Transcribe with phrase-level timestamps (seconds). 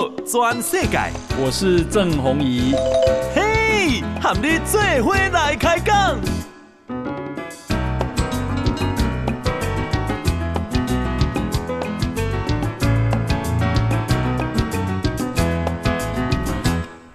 [0.00, 0.98] 道全世界，
[1.38, 2.72] 我是郑宏仪。
[3.34, 6.18] 嘿，和你做伙来开讲。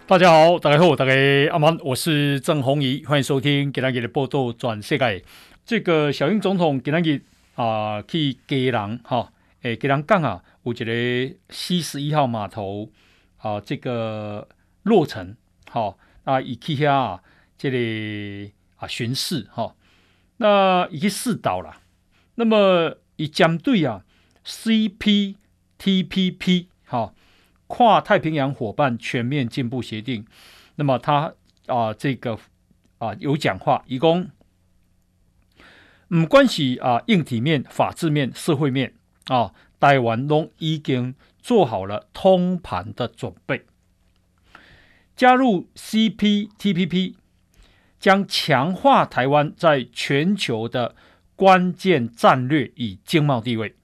[0.07, 1.11] 大家好，大家好，大家
[1.51, 5.23] 阿曼，我是郑宏仪，欢迎收听今天的报道转世界。
[5.65, 7.21] 这个小英总统今天
[7.55, 9.31] 啊去基隆哈，
[9.65, 10.43] 诶，基隆港啊。
[10.61, 12.91] 我觉得 C 十一号码头
[13.37, 14.47] 啊，这个
[14.83, 15.35] 落成
[15.69, 17.23] 好啊，以去下啊，
[17.57, 19.75] 这里啊巡视哈，
[20.37, 21.81] 那已经试岛了。
[22.35, 24.05] 那么以将对啊
[24.45, 25.37] ，CPTPP
[26.85, 27.15] 好
[27.65, 30.27] 跨太平洋伙伴全面进步协定，
[30.75, 31.33] 那么他
[31.65, 32.37] 啊这个
[32.99, 34.29] 啊有讲话，一共
[36.09, 38.93] 唔关系啊硬体面、法治面、社会面
[39.25, 39.53] 啊。
[39.77, 43.65] 台湾都已经做好了通盘的准备，
[45.15, 47.13] 加入 CPTPP
[47.99, 50.95] 将强化台湾在全球的
[51.35, 53.75] 关键战略与经贸地位，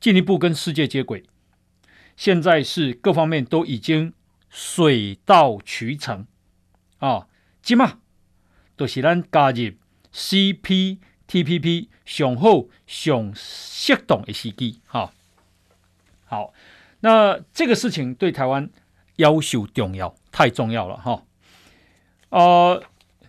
[0.00, 1.24] 进一步跟世界接轨。
[2.16, 4.14] 现在是各方面都已经
[4.48, 6.26] 水到渠成
[7.00, 7.26] 啊！
[7.60, 7.98] 今嘛
[8.74, 9.72] 都是咱加入
[10.14, 11.88] CPTPP。
[12.04, 15.12] 上好上适当的时机，哈，
[16.24, 16.52] 好，
[17.00, 18.68] 那这个事情对台湾
[19.16, 21.24] 要求重要，太重要了，哈，
[22.30, 22.82] 呃，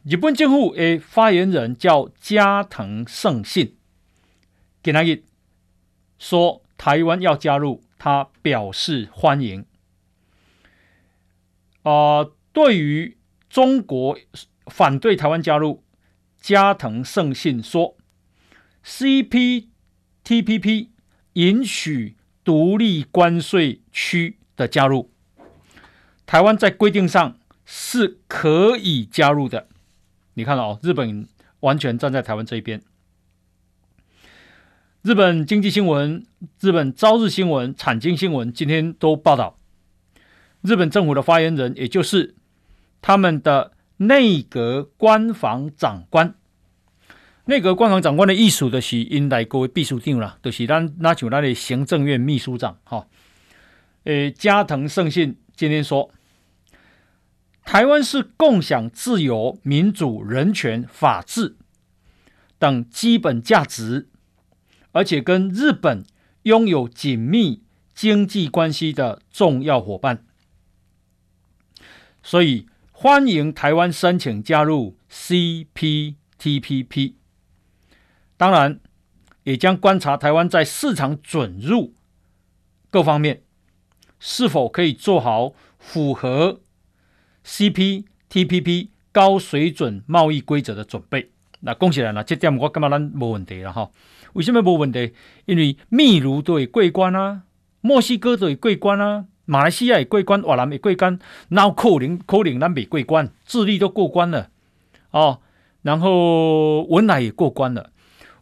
[0.03, 3.75] 日本政府的发言人叫加藤胜信，
[4.81, 5.23] 给他一
[6.17, 9.65] 说台湾要加入，他表示欢迎。
[11.83, 13.17] 啊、呃，对于
[13.49, 14.17] 中国
[14.67, 15.83] 反对台湾加入，
[16.39, 17.95] 加藤胜信说。
[18.85, 19.67] CPTPP
[21.33, 25.11] 允许独立关税区的加入，
[26.25, 29.67] 台湾在规定上是可以加入的。
[30.33, 31.27] 你看哦，日本
[31.59, 32.81] 完全站在台湾这一边。
[35.03, 36.25] 日本经济新闻、
[36.59, 39.57] 日本朝日新闻、产经新闻今天都报道，
[40.61, 42.35] 日本政府的发言人，也就是
[43.01, 46.35] 他们的内阁官房长官。
[47.45, 53.07] 内阁官房长官的意思就是因来各位秘书长啦，就是咱那像咱的行政院秘书长哈。
[54.03, 56.11] 诶，加藤胜信今天说，
[57.63, 61.55] 台湾是共享自由、民主、人权、法治
[62.59, 64.07] 等基本价值，
[64.91, 66.05] 而且跟日本
[66.43, 67.63] 拥有紧密
[67.93, 70.23] 经济关系的重要伙伴，
[72.21, 77.15] 所以欢迎台湾申请加入 CPTPP。
[78.41, 78.79] 当然，
[79.43, 81.93] 也将观察台湾在市场准入
[82.89, 83.43] 各方面
[84.17, 86.61] 是否可以做好符合
[87.45, 91.29] CPTPP 高水准贸易规则的准备。
[91.59, 93.91] 那恭喜了，那这点我感觉咱没问题了哈？
[94.33, 95.13] 为什么没问题？
[95.45, 97.43] 因为秘鲁都会过关啊，
[97.81, 101.19] 墨西哥都会过关啊，马来西亚也过关，越南也过关，
[101.49, 104.49] 那可能可能咱没过关，智利都过关了
[105.11, 105.41] 哦，
[105.83, 107.90] 然后文莱也过关了。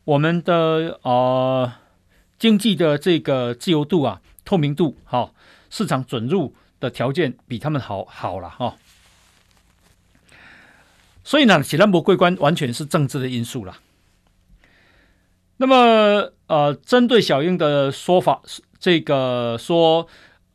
[0.09, 1.71] 我们的呃
[2.39, 5.33] 经济的这个自由度啊、透明度，哈、哦，
[5.69, 8.73] 市场准入的条件比他们好好了哈、哦。
[11.23, 13.77] 所以呢，喜兰博桂关完全是政治的因素了。
[15.57, 18.41] 那么呃，针对小英的说法，
[18.79, 20.07] 这个说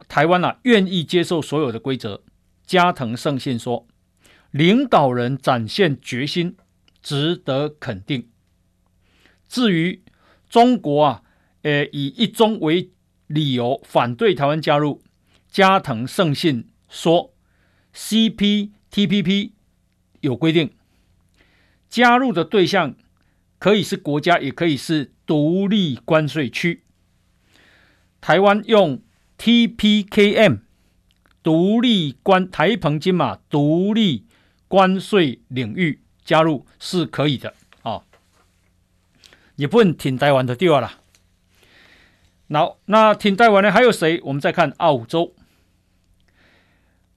[0.09, 2.23] 台湾啊愿意接受所有的规则，
[2.67, 3.87] 加藤胜信说，
[4.51, 6.57] 领导人展现决心，
[7.01, 8.29] 值得肯定。
[9.49, 10.03] 至于
[10.49, 11.23] 中国啊，
[11.63, 12.91] 呃，以一中为
[13.27, 15.03] 理由反对台湾加入，
[15.49, 17.35] 加藤胜信说
[17.95, 19.53] ，CPTPP
[20.21, 20.73] 有规定，
[21.89, 22.95] 加入的对象
[23.59, 26.83] 可以是国家，也可以是独立关税区。
[28.21, 29.03] 台湾用
[29.39, 30.61] TPKM
[31.43, 34.27] 独立关台澎金马独立
[34.67, 37.55] 关税领域加入是可以的。
[39.57, 41.01] 日本挺台湾的地方了。
[42.49, 44.21] 那那挺台湾的还有谁？
[44.25, 45.35] 我们再看澳洲。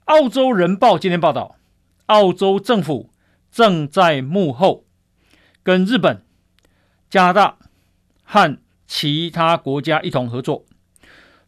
[0.05, 1.57] 澳洲人报今天报道，
[2.05, 3.11] 澳洲政府
[3.51, 4.85] 正在幕后
[5.63, 6.23] 跟日本、
[7.09, 7.57] 加拿大
[8.23, 10.65] 和其他国家一同合作，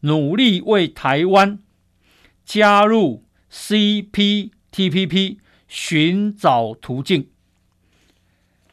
[0.02, 1.60] 努力为台湾
[2.44, 5.38] 加入 CPTPP
[5.70, 7.30] 寻找途径。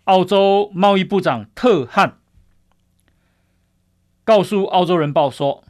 [0.07, 2.19] 澳洲贸易部长特汉
[4.23, 5.65] 告诉《澳洲人报》说：“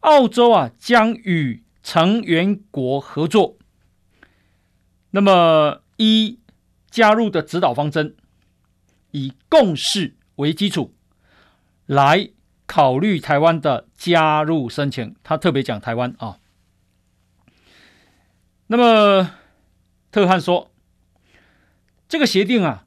[0.00, 3.58] 澳洲啊将与成员国合作，
[5.10, 6.38] 那么一
[6.88, 8.16] 加入的指导方针，
[9.10, 10.94] 以共识为基础
[11.86, 12.30] 来
[12.66, 15.16] 考虑台湾的加入申请。
[15.24, 16.38] 他特别讲台湾啊。
[18.68, 19.32] 那么
[20.12, 20.70] 特汉说，
[22.08, 22.86] 这个协定啊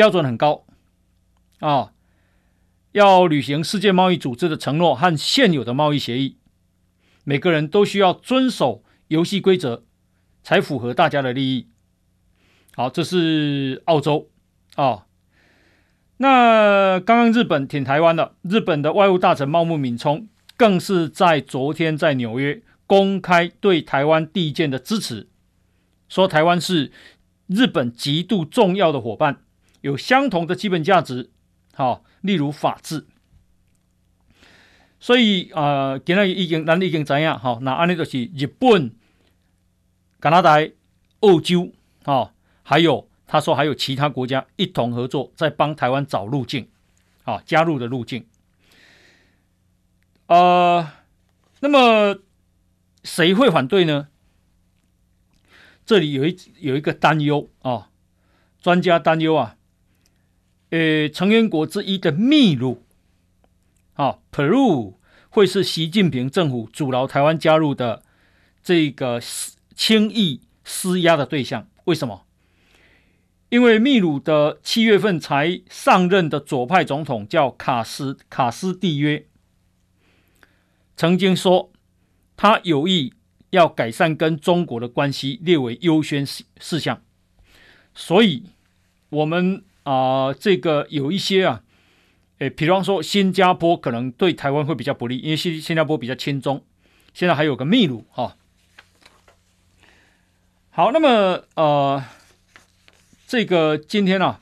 [0.00, 0.64] 标准很高
[1.58, 1.92] 啊，
[2.92, 6.38] 要履行世界贸易组织的承诺和现有的贸易协议。
[7.22, 9.84] 每个人都需要遵守游戏规则，
[10.42, 11.68] 才符合大家的利益。
[12.74, 14.30] 好，这是澳洲
[14.76, 15.04] 啊。
[16.16, 20.26] 那刚刚日本挺台湾的，日本的外务大臣茂木敏充
[20.56, 25.28] 更是在昨天在纽约公开对台湾地建的支持，
[26.08, 26.90] 说台湾是
[27.48, 29.42] 日本极度重要的伙伴，
[29.80, 31.30] 有相同的基本价值，
[31.74, 33.06] 好，例如法治。
[34.98, 38.94] 所以啊，今日已经，咱已经知影，哈，那安尼就是日本、
[40.20, 40.58] 加拿大、
[41.20, 41.72] 澳洲，
[42.04, 42.32] 啊，
[42.62, 46.68] 还有他说还有其他国家一同合作，在帮台湾找路径，
[47.24, 48.26] 啊，加入的路径。
[50.26, 50.86] 呃，
[51.60, 52.18] 那么
[53.02, 54.08] 谁会反对呢？
[55.86, 57.88] 这里有一有一个担忧啊，
[58.60, 59.56] 专家担忧啊，
[60.70, 62.82] 呃，成员国之一的秘鲁。
[63.94, 64.94] 啊，Peru
[65.28, 68.02] 会是习近平政府阻挠台湾加入的
[68.62, 69.20] 这个
[69.74, 71.68] 轻易施压的对象。
[71.84, 72.24] 为什么？
[73.50, 79.26] 因为秘鲁的七月份才上任的左派总统叫卡斯卡斯蒂约，
[80.96, 81.72] 曾经说
[82.36, 83.12] 他有意
[83.50, 87.02] 要改善跟中国的关系，列为优先事事项。
[87.92, 88.44] 所以，
[89.08, 91.62] 我们啊、这个有一些啊。
[92.38, 96.64] 诶，比方说新加坡可能对台湾会比较不利，因为新新加坡比较亲中。
[97.12, 98.32] 现在还有个秘鲁哈、哦。
[100.70, 102.02] 好，那么呃，
[103.26, 104.40] 这个今天啊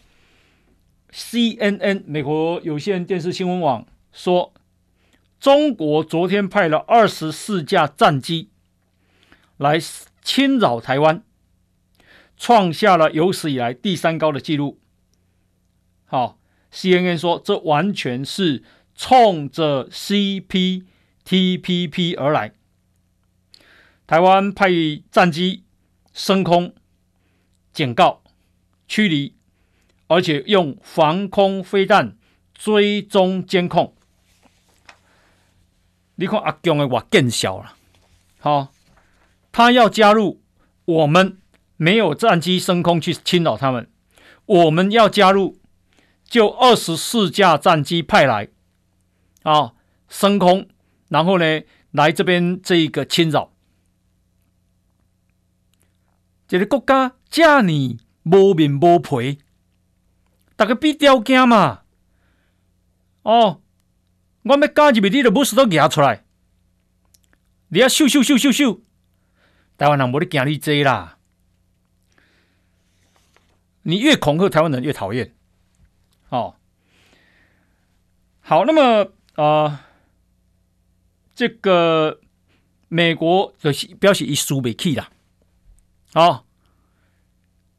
[1.12, 4.52] ，CNN 美国有线电视新闻网说，
[5.40, 8.50] 中国昨天派了二十四架战机
[9.56, 9.80] 来
[10.22, 11.24] 侵扰台湾，
[12.36, 14.78] 创下了有史以来第三高的纪录。
[16.08, 16.34] 好、哦。
[16.70, 18.62] CNN 说，这完全是
[18.94, 20.84] 冲着 CPTPP
[22.18, 22.52] 而来。
[24.06, 24.68] 台湾派
[25.10, 25.64] 战机
[26.12, 26.74] 升空
[27.72, 28.22] 警告、
[28.86, 29.34] 驱离，
[30.08, 32.18] 而且用防空飞弹
[32.52, 33.94] 追踪监控。
[36.16, 37.76] 你看阿强的话更小了，
[38.40, 38.74] 好，
[39.50, 40.42] 他要加入，
[40.84, 41.38] 我们
[41.78, 43.90] 没有战机升空去侵扰他们，
[44.44, 45.57] 我们要加入。
[46.28, 48.48] 就二十四架战机派来，
[49.44, 49.72] 啊，
[50.08, 50.68] 升空，
[51.08, 53.54] 然后呢，来这边这一个侵扰，
[56.46, 59.38] 这个国家这么无面无皮，
[60.54, 61.84] 大家比较惊嘛，
[63.22, 63.62] 哦，
[64.42, 66.26] 我们加入你的武士都拿出来，
[67.68, 68.82] 你要秀秀秀秀秀，
[69.78, 71.16] 台湾人没得惊你这啦，
[73.84, 75.34] 你越恐吓台湾人越讨厌。
[76.30, 76.56] 哦，
[78.40, 79.78] 好，那么呃，
[81.34, 82.20] 这个
[82.88, 85.08] 美国的表示一输没气了，
[86.12, 86.44] 好，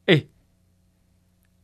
[0.07, 0.25] 哎，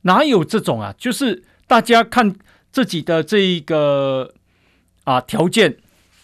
[0.01, 0.93] 哪有这种啊？
[0.97, 2.35] 就是大家看
[2.71, 4.33] 自己的这一个
[5.05, 5.77] 啊条件，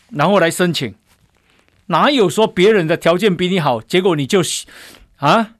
[0.10, 0.94] 然后来申请，
[1.88, 4.42] 哪有说别人的条件比你好，结果你就
[5.18, 5.56] 啊，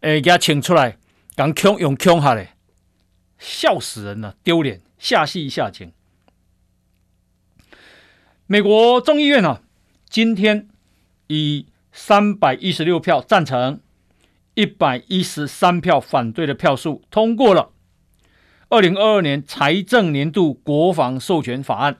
[0.00, 0.98] 哎，给他请出来，
[1.34, 2.54] 敢强用强下来。
[3.42, 5.90] 笑死人了，丢脸，下戏下情。
[8.46, 9.62] 美国众议院啊，
[10.08, 10.68] 今天
[11.26, 13.80] 以三百一十六票赞成、
[14.54, 17.72] 一百一十三票反对的票数通过了
[18.68, 21.98] 二零二二年财政年度国防授权法案。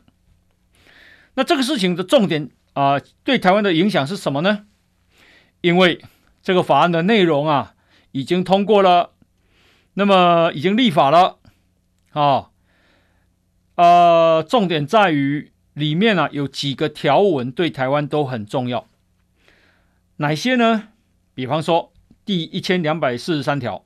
[1.34, 4.66] 那这个事情的重点啊，对台湾的影响是什么呢？
[5.60, 6.00] 因为
[6.40, 7.74] 这个法案的内容啊，
[8.12, 9.11] 已经通过了。
[9.94, 11.38] 那么已经立法了，
[12.12, 12.50] 啊，
[13.74, 18.86] 呃，重点在于里面啊有几个条文对台湾都很重要，
[20.16, 20.88] 哪些呢？
[21.34, 21.92] 比方说
[22.24, 23.84] 第一千两百四十三条，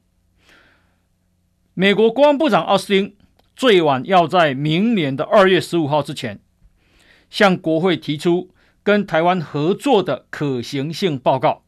[1.74, 3.16] 美国国防部长奥斯汀
[3.56, 6.38] 最晚要在明年的二月十五号之前，
[7.28, 11.64] 向国会提出跟台湾合作的可行性报告，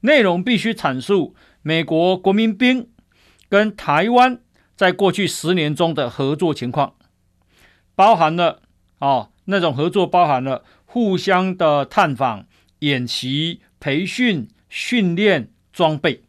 [0.00, 2.91] 内容必须阐述美国国民兵。
[3.52, 4.40] 跟台湾
[4.74, 6.94] 在过去十年中的合作情况，
[7.94, 8.62] 包含了
[8.98, 12.46] 啊那种合作包含了互相的探访、
[12.78, 16.22] 演习、培训、训练、装备。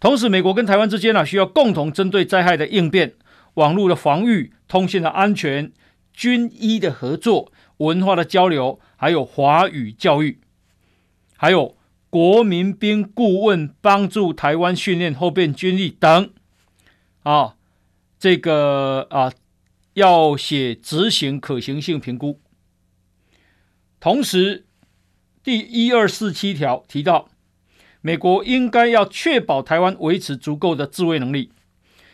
[0.00, 3.12] 同时，美国跟台湾之间呢，需要共同针对灾害的应变、
[3.52, 5.70] 网络的防御、通信的安全、
[6.14, 10.40] 军医的合作、文化的交流，还有华语教育，
[11.36, 11.73] 还有
[12.14, 16.30] 国民兵顾问帮助台湾训练后备军力等。
[17.24, 17.56] 啊，
[18.20, 19.32] 这个啊，
[19.94, 22.40] 要写执行可行性评估。
[23.98, 24.64] 同时，
[25.42, 27.28] 第一二四七条提到。
[28.00, 31.50] 美国应该要确保台湾维持足够的自卫能力，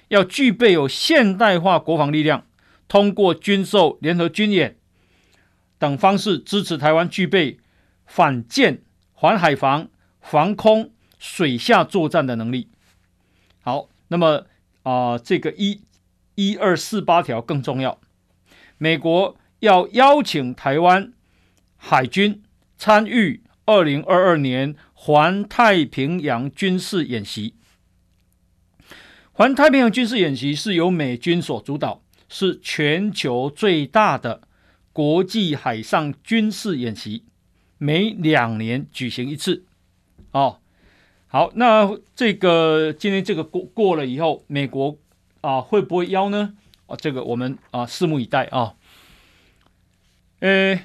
[0.09, 2.47] 要具备有现代化国防力量，
[2.89, 4.79] 通过军售、联合军演
[5.79, 7.59] 等方式支持台湾具备
[8.07, 8.83] 反舰、
[9.21, 9.91] 环海防、
[10.23, 12.69] 防空、水下作战的能力。
[13.61, 14.47] 好，那么
[14.83, 15.83] 啊、这个一
[16.37, 18.01] 一二四八条更重要，
[18.79, 21.13] 美国要邀请台湾
[21.77, 22.43] 海军
[22.79, 24.75] 参与二零二二年。
[25.03, 27.55] 环太平洋军事演习，
[29.33, 34.43] 环太平洋军事演习是由美军所主导，是全球最大的
[34.93, 37.25] 国际海上军事演习，
[37.81, 39.65] 每两年举行一次。
[40.31, 40.61] 哦，
[41.27, 44.97] 好，那这个今天这个过过了以后，美国
[45.41, 46.55] 啊会不会邀呢？
[46.87, 48.75] 啊，这个我们啊拭目以待啊。
[50.39, 50.81] 呃，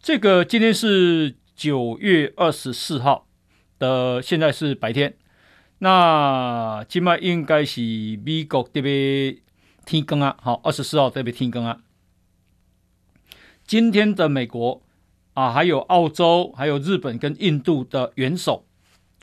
[0.00, 1.36] 这个今天是。
[1.60, 3.26] 九月二十四号
[3.78, 5.14] 的现在是白天，
[5.80, 7.82] 那今麦应该是
[8.24, 9.36] 美国这边
[9.84, 11.82] 天更啊，好，二十四号这边天更啊。
[13.66, 14.80] 今天的美国
[15.40, 18.66] 啊，还有澳洲、还有日本跟印度的元首，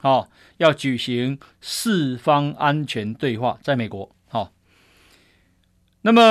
[0.02, 4.52] 好，要举行四方安全对话，在美国，好。
[6.02, 6.22] 那么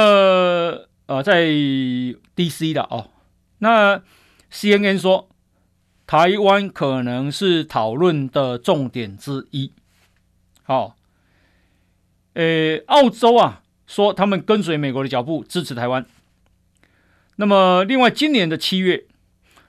[1.06, 3.10] 呃，在 DC 的哦，
[3.58, 4.02] 那
[4.50, 5.28] CNN 说。
[6.08, 9.72] 台湾可能是讨论的重点之一。
[10.62, 10.94] 好，
[12.34, 16.06] 呃，澳洲啊说他们跟随美国的脚步支持台湾。
[17.34, 19.06] 那么，另外今年的七月，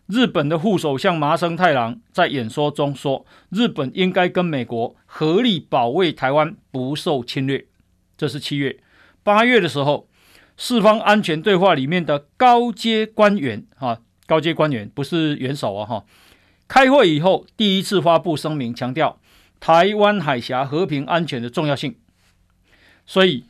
[0.08, 7.66] 日本的副首相麻生太郎在演说中说，日本应该跟美国合力保卫台湾不受侵略。
[8.18, 8.80] 这是七月。
[9.22, 10.08] 八月的时候，
[10.56, 16.06] 四方安全对话里面的高阶官员啊，高阶官员不是元首啊，哈。
[16.70, 19.20] 开会以后，第一次发布声明，强调
[19.60, 21.96] 台湾海峡和平安全的重要性。
[23.06, 23.44] 所以，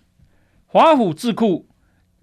[0.66, 1.68] 华府智库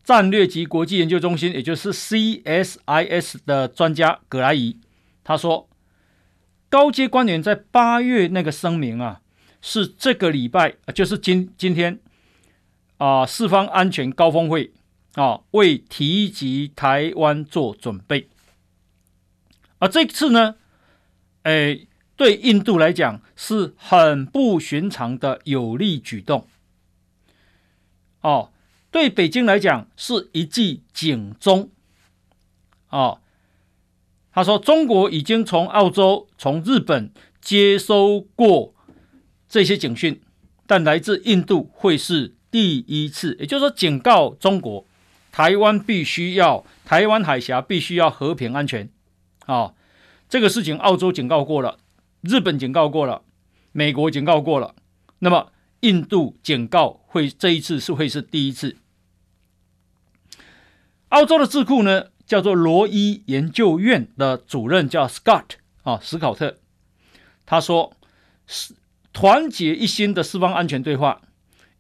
[0.05, 4.79] 战略及国际研究中心，也就是 CSIS 的专家葛莱仪，
[5.25, 5.69] 他说，
[6.69, 9.23] 高阶官员在八月那个声明啊，
[9.63, 11.99] 是这个礼拜，就是今今天
[12.99, 14.73] 啊，四方安全高峰会
[15.15, 18.29] 啊，为提及台湾做准备。
[19.79, 20.57] 而这次呢？
[21.45, 21.81] 哎，
[22.17, 26.47] 对印度来讲是很不寻常的有利举动。
[28.23, 28.51] 哦，
[28.95, 31.69] 对北京来讲是一记警钟。
[32.91, 33.19] 哦，
[34.31, 38.73] 他说中国已经从澳洲、从日本接收过
[39.49, 40.21] 这些警讯，
[40.69, 43.37] 但来自印度会是第一次。
[43.41, 44.87] 也就是说，警告中国，
[45.33, 48.89] 台湾必须要，台湾海峡必须要和平安全。
[49.47, 49.75] 啊、哦。
[50.29, 51.81] 这个事情，澳洲警告过了，
[52.21, 53.23] 日本警告过了，
[53.73, 54.77] 美国警告过了，
[55.19, 58.77] 那么印度警告会这一次是会是第一次。
[61.15, 65.45] 澳洲的智库呢，叫做罗伊研究院的主任叫 Scott
[65.85, 66.57] 啊，史考特，
[67.47, 67.93] 他说
[68.49, 68.75] 是
[69.13, 71.23] 团结一心的四方安全对话，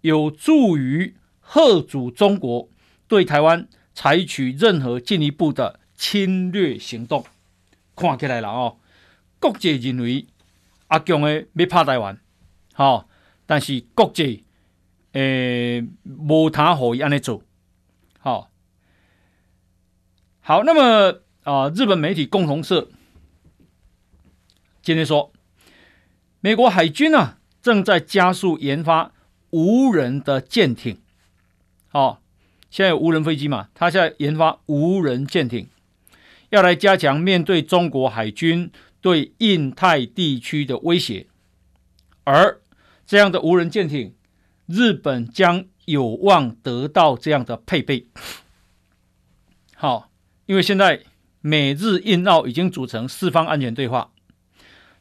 [0.02, 2.68] 有助于吓阻中国
[3.08, 7.24] 对台湾采取任何进一步的侵略行动。
[7.96, 8.76] 看起来了哦，
[9.40, 10.26] 国际认为
[10.86, 12.20] 阿强诶要拍台湾，
[12.72, 13.06] 好、哦，
[13.46, 14.44] 但是国际
[15.10, 17.42] 诶无他可以安尼做，
[18.20, 18.48] 好、哦，
[20.46, 22.90] 好，那么啊、日本媒体共同社
[24.82, 25.32] 今天说，
[26.40, 29.12] 美国海军啊正在加速研发
[29.48, 31.00] 无人的舰艇，
[31.92, 32.18] 哦，
[32.68, 35.66] 现在有无人飞机嘛，他现在研发无人舰艇。
[36.50, 38.70] 要来加强面对中国海军
[39.00, 41.26] 对印太地区的威胁，
[42.24, 42.60] 而
[43.06, 44.14] 这样的无人舰艇，
[44.66, 48.08] 日本将有望得到这样的配备。
[49.74, 50.10] 好，
[50.46, 51.02] 因为现在
[51.40, 54.12] 美日印澳已经组成四方安全对话，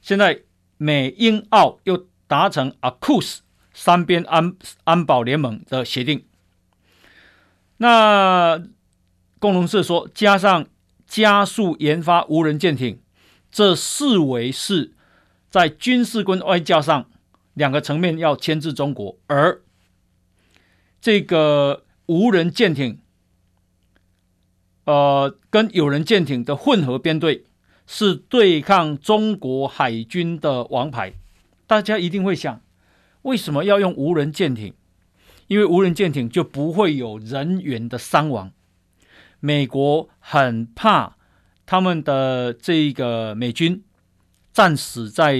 [0.01, 0.41] 现在
[0.77, 3.39] 美英澳又达成 AUKUS
[3.73, 6.25] 三边安安保联盟的协定，
[7.77, 8.63] 那。
[9.39, 10.67] 共同社说，加上
[11.05, 13.01] 加速研发无人舰艇，
[13.51, 14.93] 这视为是
[15.49, 17.09] 在军事跟外交上
[17.53, 19.61] 两个层面要牵制中国，而
[21.01, 23.01] 这个无人舰艇，
[24.85, 27.45] 呃，跟有人舰艇的混合编队，
[27.87, 31.13] 是对抗中国海军的王牌。
[31.65, 32.61] 大家一定会想，
[33.21, 34.73] 为什么要用无人舰艇？
[35.47, 38.51] 因为无人舰艇就不会有人员的伤亡。
[39.39, 41.15] 美国很怕
[41.65, 43.83] 他们的这个美军
[44.51, 45.37] 战死在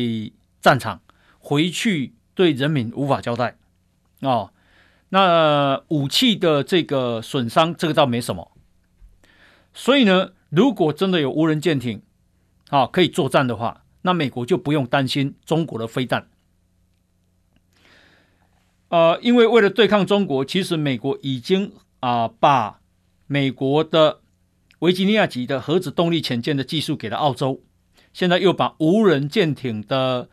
[0.62, 1.02] 战场，
[1.40, 3.58] 回去对人民无法交代。
[4.22, 4.52] 哦，
[5.10, 8.53] 那武器的这个损伤，这个倒没什么。
[9.74, 12.02] 所以呢，如果真的有无人舰艇
[12.70, 16.30] 啊可以作战的话，那美国就不用担心中国的飞弹。
[18.90, 22.82] 呃，因为为了对抗中国，其实美国已经啊、把
[23.26, 24.22] 美国的
[24.80, 27.64] 维吉尼亚级的核子动力潜舰的技术给了澳洲，
[28.14, 30.30] 现在又把无人舰艇的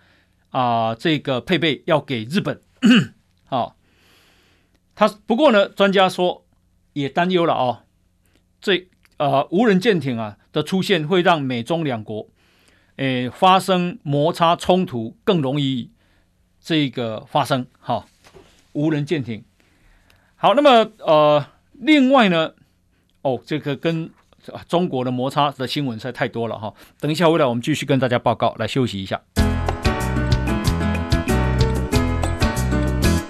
[0.51, 2.61] 啊、这个配备要给日本。
[3.45, 3.77] 好，
[4.95, 6.45] 他不过呢，专家说
[6.93, 7.85] 也担忧了哦，
[8.61, 8.89] 这
[9.21, 12.27] 呃无人舰艇啊的出现会让美中两国
[12.97, 15.91] 诶发生摩擦冲突更容易
[16.61, 17.67] 这个发生。
[17.79, 18.07] 哈。
[18.73, 19.43] 无人舰艇，
[20.37, 22.53] 好，那么呃，另外呢，
[23.23, 24.09] 哦，这个跟
[24.69, 26.73] 中国的摩擦的新闻实在太多了哈。
[27.01, 28.55] 等一下回来，我们继续跟大家报告。
[28.61, 29.21] 来休息一下。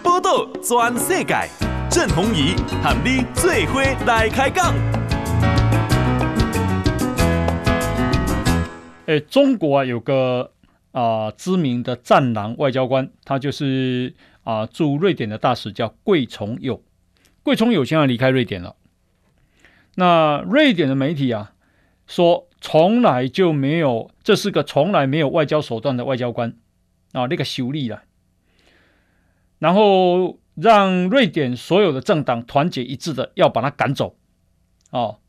[0.03, 1.49] 报道全世界，
[1.91, 4.75] 郑弘仪喊你最伙来开讲。
[9.11, 10.53] 哎，中国啊，有个
[10.93, 14.15] 啊、知名的战狼外交官，他就是。
[14.43, 16.83] 啊，驻瑞典的大使叫桂从友，
[17.43, 18.75] 桂从友现在离开瑞典了。
[19.97, 21.53] 那瑞典的媒体啊
[22.07, 26.57] 说，从来就没有，这是个从来没有外交手段的外交官
[27.13, 28.03] 啊，那个修理了。
[29.59, 34.17] 然后让瑞典所有的政党团结一致的要把他赶走。
[34.91, 35.21] 哦，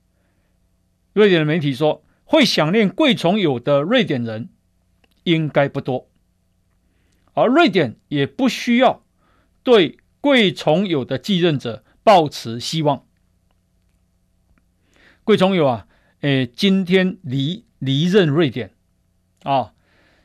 [1.11, 4.47] 瑞典的媒体说，会想念桂从友的瑞典人
[5.23, 6.07] 应该不多。
[7.33, 9.03] 而瑞典也不需要
[9.63, 13.03] 对桂从友的继任者抱持希望。
[15.25, 15.87] 桂从友啊，
[16.21, 18.71] 诶，今天离离任瑞典
[19.43, 19.73] 啊，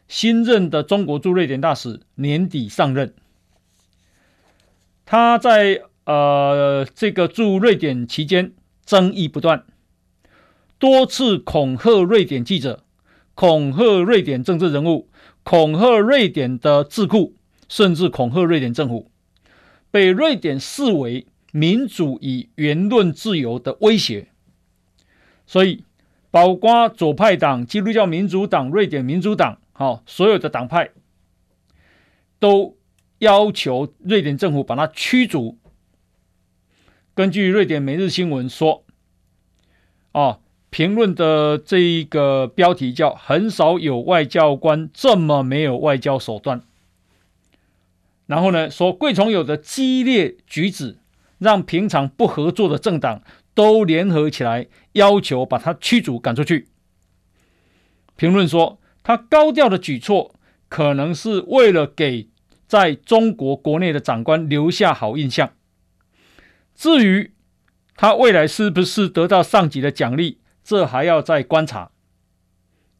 [0.06, 3.14] 新任的中国驻瑞典大使年底上任。
[5.04, 8.52] 他在呃这个驻瑞典期间
[8.84, 9.66] 争议不断，
[10.78, 12.84] 多次恐吓瑞典记者，
[13.34, 15.08] 恐吓瑞典政治人物。
[15.42, 17.36] 恐吓瑞典的智库，
[17.68, 19.12] 甚至恐吓瑞典政府，
[19.92, 24.26] 被瑞典视为民主与言论自由的威胁。
[25.46, 25.84] 所以，
[26.32, 30.90] 包括左派党、基督教民主党、瑞典民主党，好，所有的党派
[32.40, 32.76] 都
[33.18, 35.56] 要求瑞典政府把他驱逐。
[37.14, 38.84] 根据瑞典每日新闻说，
[40.10, 40.40] 啊。
[40.76, 46.60] 评论的这一个标题叫“很少有外交官这么没有外交手段”，
[48.28, 50.98] 然后呢说桂从友的激烈举止
[51.38, 53.22] 让平常不合作的政党
[53.54, 56.68] 都联合起来要求把他驱逐赶出去。
[58.16, 60.34] 评论说他高调的举措
[60.68, 62.28] 可能是为了给
[62.66, 65.54] 在中国国内的长官留下好印象。
[66.74, 67.32] 至于
[67.94, 70.40] 他未来是不是得到上级的奖励？
[70.66, 71.92] 这还要再观察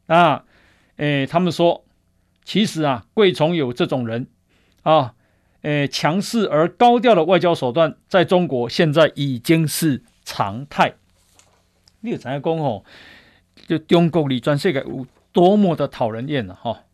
[0.07, 0.44] 啊！
[0.98, 1.85] 诶，他们说，
[2.44, 4.29] 其实啊，贵从有这种人
[4.85, 5.14] 啊，
[5.62, 10.94] 诶，强势而高调的外交手段，在中国现在已经是常态。
[12.02, 12.85] 你有怎样讲哦？
[13.66, 16.85] 就中国里全世界有多么的讨人厌了哈！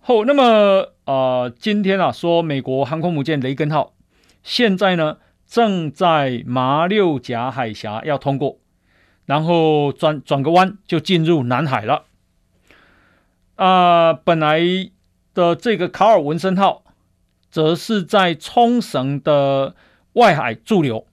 [0.00, 3.94] 后，那么呃，今天啊，说美国航空母舰雷根号
[4.42, 8.58] 现在呢，正在马六甲海峡要通过。
[9.28, 12.06] 然后转转个弯就进入南海了。
[13.56, 14.58] 啊、本来
[15.34, 16.82] 的这个卡尔文森号，
[17.50, 19.74] 则是在冲绳的
[20.14, 21.06] 外海驻留。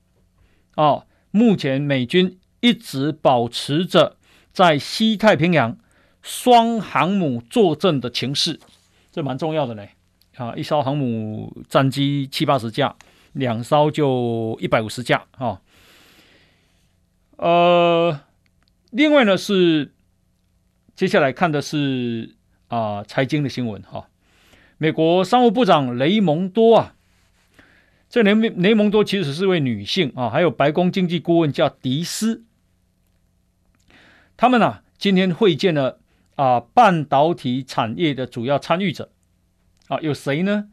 [0.76, 4.16] 哦，目前美军一直保持着
[4.50, 5.76] 在西太平洋
[6.22, 8.58] 双航母坐镇的情势，
[9.12, 9.90] 这蛮重要的嘞。
[10.36, 12.96] 啊，一艘航母战机七八十架，
[13.34, 15.46] 两艘就一百五十架啊。
[15.48, 15.60] 哦
[17.36, 18.20] 呃，
[18.90, 19.92] 另外呢是
[20.94, 22.34] 接下来看的是
[22.68, 24.08] 啊财经的新闻哈，
[24.78, 26.94] 美国商务部长雷蒙多啊，
[28.08, 32.44] 这雷雷蒙多其实是位女性啊，还有白宫经济顾问叫迪斯。
[34.38, 36.00] 他们呢、啊，今天会见了
[36.34, 39.10] 啊半导体产业的主要参与者
[39.88, 40.68] 啊，有谁呢？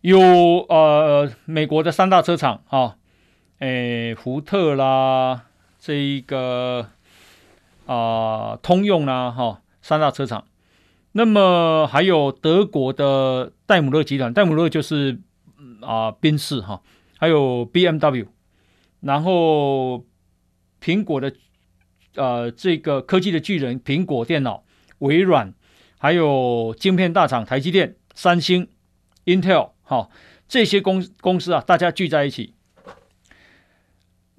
[0.00, 2.97] 有呃美国的三大车厂啊，
[3.58, 5.46] 诶福特啦，
[5.78, 6.88] 这一个
[7.86, 10.46] 啊通用啦哈、三大车厂。
[11.12, 15.20] 那么还有德国的戴姆勒集团，戴姆勒就是
[15.80, 16.82] 啊宾士哈，
[17.18, 18.26] 还有 BMW，
[19.00, 20.04] 然后
[20.82, 21.32] 苹果的。
[22.14, 24.64] 呃，这个科技的巨人，苹果电脑、
[24.98, 25.54] 微软，
[25.98, 28.66] 还有晶片大厂台积电、三星、
[29.26, 30.08] Intel，哈，
[30.48, 32.54] 这些公公司啊，大家聚在一起。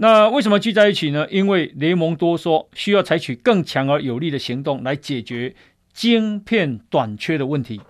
[0.02, 1.28] 那为什么聚在一起呢？
[1.30, 5.58] 因为雷蒙多说需要采取更强而有力的行动来解决
[5.92, 7.82] 晶片短缺的问题。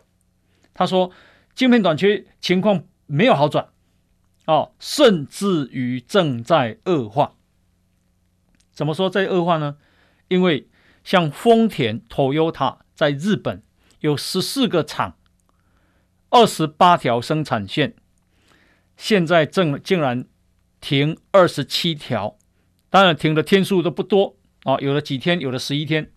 [0.73, 1.11] 他说，
[1.53, 3.67] 晶片短缺情况没有好转，
[4.47, 7.35] 哦，甚至于正在恶化。
[8.71, 9.77] 怎么说在恶化呢？
[10.29, 10.67] 因为
[11.03, 13.61] 像丰田、Toyota 在日本
[13.99, 15.15] 有十四个厂，
[16.31, 17.93] 二十八条生产线，
[18.97, 20.25] 现在正竟然
[20.79, 22.37] 停二十七条，
[22.89, 26.11] 当然停的天数都不多啊，有的几天，有的十一天，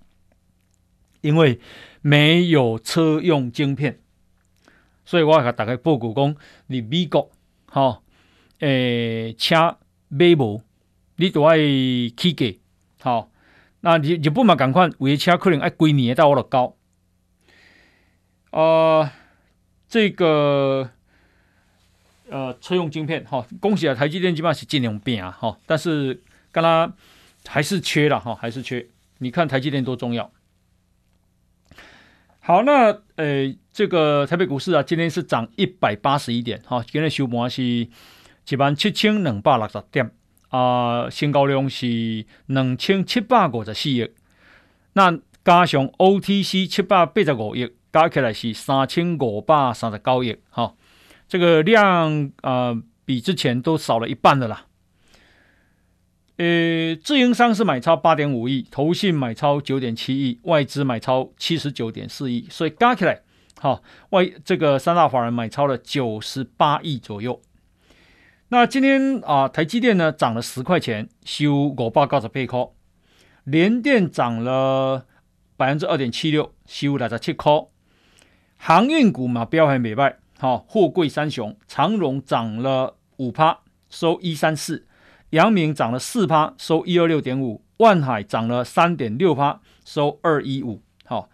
[1.20, 1.60] 因为
[2.00, 4.00] 没有车用晶片，
[5.04, 7.30] 所以我要打开报告讲，你美国
[7.66, 8.02] 哈，
[8.60, 10.62] 诶，车买无。
[11.16, 12.58] 你都爱起价，
[13.00, 13.30] 好，
[13.80, 16.74] 那日日本嘛，赶快维车可能爱几年到我的高，
[18.50, 19.08] 呃，
[19.86, 20.90] 这个
[22.32, 26.92] 呃车用晶片，哈、恭喜啊，台积电基本上是尽量变啊，哈、但是刚刚
[27.46, 28.84] 还是缺了，哈、还是缺。
[29.18, 30.30] 你看台积电多重要。
[32.40, 40.10] 好，那呃，这个台北股市啊，今天是涨一百八十一点，哈、哦，今天收盘是一万七千两百六十点。
[40.48, 44.10] 啊，成交量是两千七百五十四亿，
[44.92, 45.10] 那
[45.42, 50.36] 加上 OTC 七百八十五亿，加起来是三千五百三十九亿。
[50.50, 50.74] 哈、
[51.32, 54.66] 这个量啊、呃，比之前都少了一半的啦。
[56.36, 63.22] 呃，自营商是买超八点五亿，投信买超九点七亿，外资买超七十九点四亿，所以加起来，
[63.58, 67.40] 哈、哦，外这个三大法人买超了九十八亿左右。
[68.48, 72.74] 那今天啊，台积电呢涨了十块钱，收五百九十八块；
[73.44, 75.06] 联电涨了
[75.56, 77.50] 百分之二点七六，收六十七块。
[78.58, 84.82] 航运股嘛，标还没败，好，货柜三雄，长荣涨了五趴，收一三四；
[85.30, 90.82] 阳明涨了四趴，收一二六点五；万海涨了三点六趴，收二一五。
[91.04, 91.30] 好，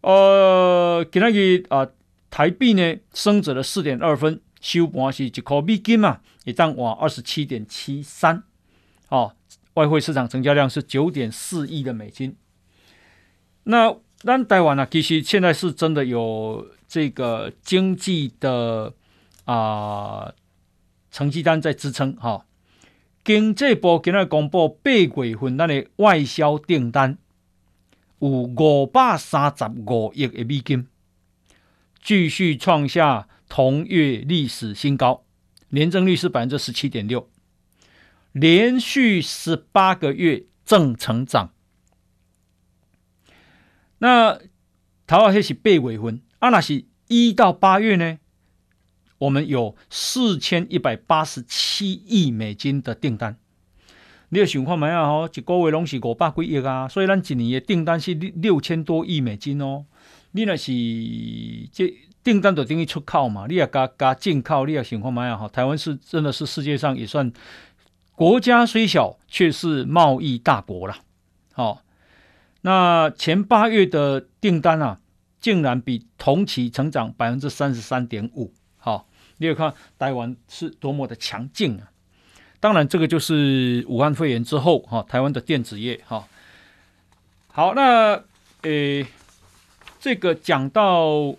[0.00, 1.86] 呃，今天啊，
[2.32, 4.40] 台币呢升值了四点二分。
[4.60, 8.42] 收盘是一块美金嘛，一张哇二十七点七三，
[9.10, 9.36] 哦，
[9.74, 12.34] 外汇市场成交量是九点四亿的美金。
[13.62, 18.92] 那咱台湾呢，其实现在是真的有这个经济的
[19.44, 20.34] 啊、
[21.10, 22.44] 成绩单在支撑哈、哦。
[23.24, 27.16] 经济部今日公布八月份咱的外销订单
[28.18, 30.88] 有五百三十五亿的美金，
[32.02, 33.28] 继续创下。
[33.52, 35.24] 同月历史新高，
[35.70, 37.28] 年增率是百分之十七点六，
[38.30, 41.52] 连续十八个月正成长。
[43.98, 44.38] 那
[45.08, 48.18] 台湾还是八月份，啊，那是一到八月呢？
[49.18, 53.36] 我们有四千一百八十七亿美金的订单。
[54.30, 55.04] 你要想看没有？
[55.04, 59.86] 吼，一个月拢是五百几亿啊，所以咱一年的订单是六六千多亿美金哦。
[60.32, 60.72] 你那是
[61.72, 61.94] 这。
[62.22, 65.48] 订单都等于出口嘛，你也加加进口，你也情况蛮样哈。
[65.48, 67.32] 台湾是真的是世界上也算
[68.14, 70.98] 国家虽小，却是贸易大国了。
[71.54, 71.80] 好、
[72.60, 75.00] 那前八月的订单啊，
[75.40, 78.52] 竟然比同期成长百分之三十三点五。
[78.76, 81.90] 好，你有看台湾是多么的强劲啊！
[82.60, 86.28] 当然，这个就是武汉肺炎之后哈、台湾的电子业哈、
[87.48, 88.22] 好，那
[88.62, 89.06] 诶，
[89.98, 91.34] 这个讲到。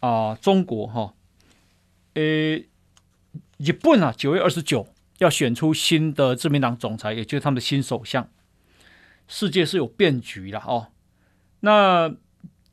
[0.00, 1.12] 啊，中国哈，
[2.14, 2.22] 呃，
[3.56, 4.86] 日本啊，九月二十九
[5.18, 8.28] 要选出新的自民党总裁，也就是他们的新首相。
[9.26, 10.92] 世界是有变局了哦。
[11.58, 12.14] 那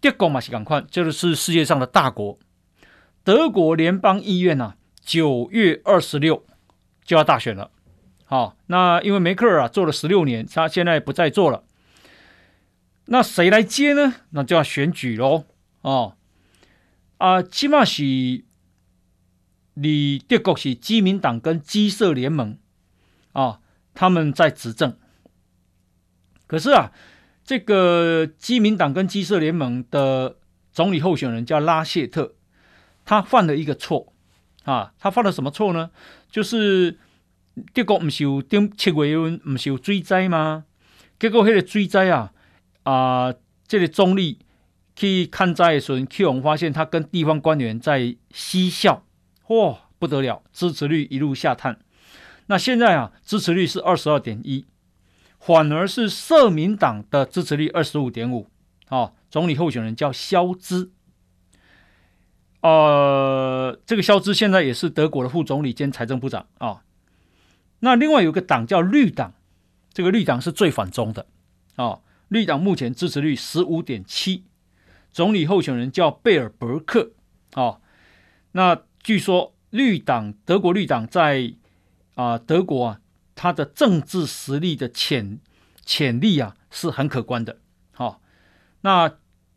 [0.06, 2.38] 德国嘛是赶快，这个是世界上的大国。
[3.24, 6.46] 德国联邦议院啊，九月二十六
[7.04, 7.72] 就要大选了。
[8.26, 11.64] 好，那因为梅克尔啊做了十六年，他现在不再做了。
[13.06, 14.14] 那谁来接呢？
[14.30, 15.46] 那就要选举喽。
[15.82, 16.16] 哦。
[17.18, 18.04] 啊，起码是
[19.74, 22.60] 你德国是基民党跟基社联盟
[23.32, 23.60] 啊，
[23.96, 25.00] 他们在执政。
[26.46, 26.92] 可是啊，
[27.46, 30.38] 这个基民党跟基社联盟的
[30.72, 32.34] 总理候选人叫拉谢特，
[33.06, 34.12] 他犯了一个错
[34.64, 35.92] 啊，他犯了什么错呢？
[36.32, 36.98] 就是
[37.72, 40.66] 德国不是有顶七月份不是有水灾吗？
[41.20, 42.34] 结果那个水灾啊
[42.82, 43.32] 啊，
[43.68, 44.40] 这个总理
[44.96, 49.06] 去看灾的时候，去我们发现他跟地方官员在嬉笑，
[49.50, 51.80] 哇、不得了，支持率一路下探。
[52.48, 54.66] 那现在啊，支持率是二十二点一。
[55.46, 58.48] 反而是社民党的支持率二十五点五，
[58.88, 60.90] 啊，总理候选人叫肖兹，
[62.62, 66.82] 呃，这个肖兹现在也是德国的副总理兼财政部长啊。
[67.82, 69.36] 那另外有个党叫绿党，
[69.94, 71.28] 这个绿党是最反中的
[71.76, 72.00] 啊。
[72.30, 74.46] 绿党目前支持率十五点七，
[75.12, 77.12] 总理候选人叫贝尔伯克
[77.54, 77.78] 啊。
[78.54, 81.54] 那据说绿党德国绿党在
[82.16, 83.02] 啊德国啊。
[83.36, 85.40] 他的政治实力的潜
[85.84, 87.58] 潜力啊是很可观的，
[87.92, 88.22] 好、
[88.82, 89.12] 那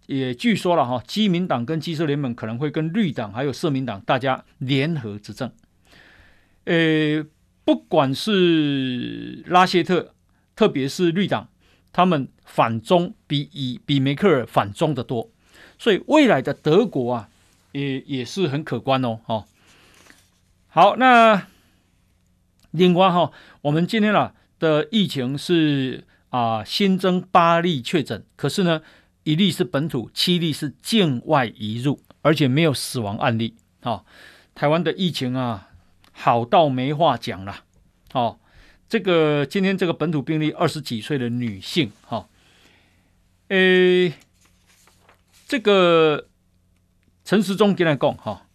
[0.07, 5.53] 也据说了哈、基民党跟基社联盟可能会跟绿党还有社民党大家联合执政，
[6.65, 7.25] 呃，
[7.65, 10.13] 不管是拉谢特，
[10.57, 11.49] 特别是绿党，
[11.93, 15.31] 他们反中比以比梅克尔反中的多，
[15.79, 17.29] 所以未来的德国啊，
[17.73, 19.45] 也也是很可观哦，哦，
[20.67, 21.47] 好，那。
[22.73, 23.33] 另外哈，
[23.69, 28.81] 我们今天啊的疫情是啊新增八例确诊，可是呢
[29.25, 33.57] 一例是本土，七例是境外移入，而且没有死亡案例。
[33.83, 34.05] 啊，
[34.55, 35.69] 台湾的疫情啊
[36.13, 37.65] 好到没话讲了。
[38.15, 38.39] 哦，
[38.89, 42.27] 这个今天这个本土病例二十几岁的女性，哈，
[43.49, 44.15] 诶，
[45.47, 46.27] 这个
[47.23, 48.47] 陈时中跟来讲哈，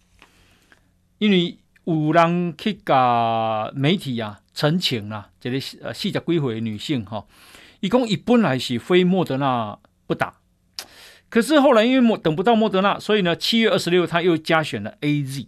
[1.19, 1.60] 因为。
[1.86, 7.25] 有人去甲媒体啊澄清啦，这个呃四十几岁的女性哈，
[7.79, 10.35] 一共一本来是非莫德纳不打，
[11.29, 15.47] 可是后来因为莫等不到莫德纳，所以呢七月二十六他又加选了 AZ，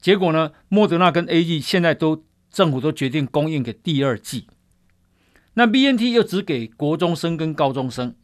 [0.00, 4.48] 结果呢莫德纳跟 AZ 现在都政府都决定供应给第二季，
[5.54, 8.16] 那 BNT 又只给国中生跟高中生，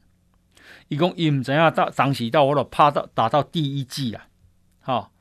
[0.88, 4.26] 一共伊唔知啊到当时到我都怕到打到第一季啊，
[4.80, 5.12] 好，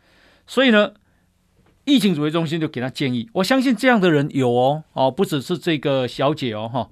[0.47, 0.93] 所以呢。
[1.89, 6.89] 疫情指挥中心就给他建议，我相信这样的人有哦，哦，不只是这个小姐哦，哈，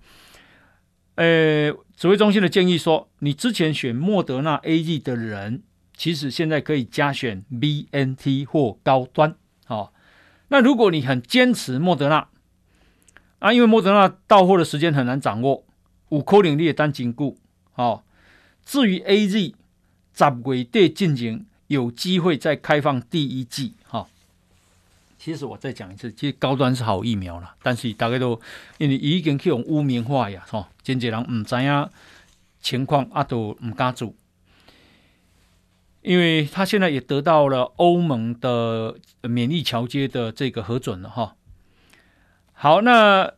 [1.16, 5.62] 呃，指挥中心的建议说，你之前选莫德纳 AZ 的人，
[5.96, 9.36] 其实现在可以加选 BNT 或高端，
[9.68, 9.94] 哦，
[10.48, 12.28] 那如果你很坚持莫德纳，
[13.40, 15.64] 啊，因为莫德纳到货的时间很难掌握，
[16.10, 17.38] 有可能你也单经顾，
[17.76, 18.04] 哦，
[18.66, 19.54] 至于 AZ，
[20.14, 24.08] 十月底进行，有机会再开放第一剂，哈、哦。
[25.20, 28.40] 其实我再讲一次，其实高端是好疫苗了，但是大家都
[28.78, 31.90] 因为已经去用污名化呀，吼，真济人唔知影
[32.62, 34.14] 情况，啊都唔敢做，
[36.02, 41.36] 因为他现在也得到了欧盟的免疫桥接的这个核准了，哈。
[42.54, 43.34] 好，那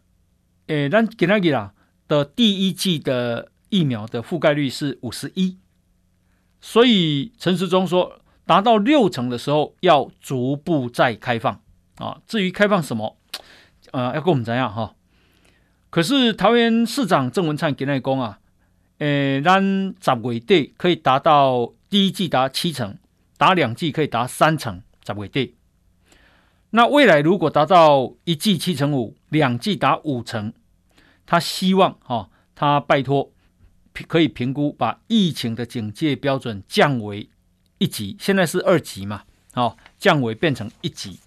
[0.68, 1.74] 诶，咱今仔日啦
[2.08, 5.58] 的第一季的疫苗的覆盖率是五十一，
[6.62, 11.62] 所以陈时中说，达到六成的时候要逐步再开放。
[12.00, 13.18] 啊，至于开放什么，
[13.92, 14.96] 呃，要跟我们怎样哈？
[15.90, 18.40] 可是桃园市长郑文灿给那讲啊，
[19.00, 22.98] 呃，让十月底可以达到第一季达七成，
[23.38, 25.56] 打两季可以达三成，十月底。
[26.70, 30.54] 那未来如果达到一季七成五，两季达五成，
[31.26, 33.32] 他希望哈，他拜托
[34.08, 37.30] 可以评估把疫情的警戒标准降为
[37.80, 41.20] 一级，现在是二级嘛，好，降为变成一级。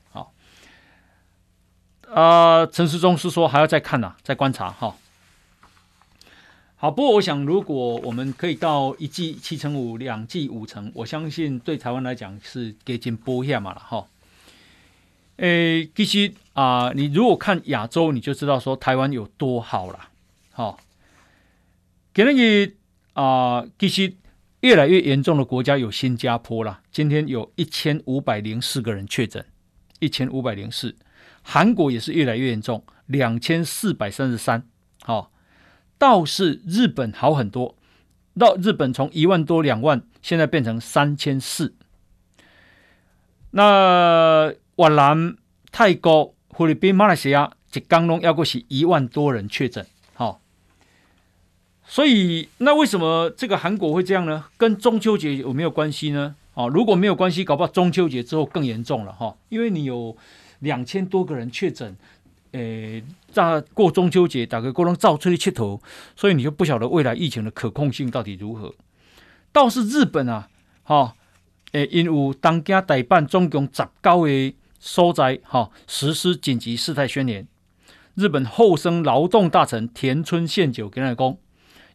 [2.14, 4.94] 啊，陈时中是说还要再看呐、再观察哈。
[6.76, 14.06] 好，不过我想，如果我们可以到一季七成五，两季五成，我相信对台湾来讲是给进波下嘛了哈。
[15.36, 20.08] 诶，其实啊，你如果看亚洲，你就知道说台湾有多好了。
[20.50, 20.78] 好，
[22.12, 22.72] 给那个
[23.14, 24.12] 啊，其实
[24.60, 29.46] 越来越严重的国家有新加坡了，今天有一千五百零四个人确诊，
[30.00, 30.94] 一千五百零四。
[31.42, 34.64] 韩国也是越来越严重，两千四百三十三。
[35.02, 35.30] 好，
[35.98, 37.76] 倒是日本好很多，
[38.38, 41.74] 到日本从一万多两万，现在变成三千四。
[43.50, 45.36] 那越南、
[45.70, 49.84] 泰国、菲律宾、马来西亚，这刚龙要过是一万多人确诊。
[50.14, 50.40] 好，
[51.84, 54.46] 所以那为什么这个韩国会这样呢？
[54.56, 56.36] 跟中秋节有没有关系呢？
[56.54, 60.16] 啊，如果没有关系，搞不好中秋节之后更严重了哈，因为你有
[60.62, 61.96] 两千多个人确诊，
[62.50, 65.80] 诶，在过中秋节大概过能造出去切头，
[66.16, 68.74] 所以你就不晓得未来疫情的可控性到底如何。
[69.52, 70.48] 倒是日本啊，
[70.82, 71.14] 哈，
[71.72, 77.46] 诶，因有当家代办总共十九个所在哈实施紧急事态宣言。
[78.14, 81.36] 日本厚生劳动大臣田村宪久跟他讲，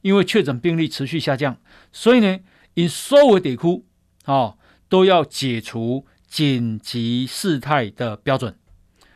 [0.02, 1.58] 因为确诊病例持续下降，
[1.92, 2.40] 所以呢，
[2.76, 3.84] 因所有地区。
[4.26, 4.58] 哦，
[4.90, 6.06] 都要解除
[6.38, 8.56] 紧急事态的标准。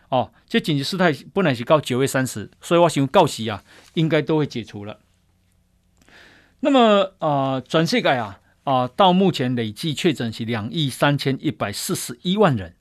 [0.10, 5.00] 哦，这紧急事态本来是到九月三十，所以我想告急啊，应该都会解除了。
[6.62, 12.76] 那么啊，转、世界啊啊，到目前累计确诊是两亿三千一百四十一万人，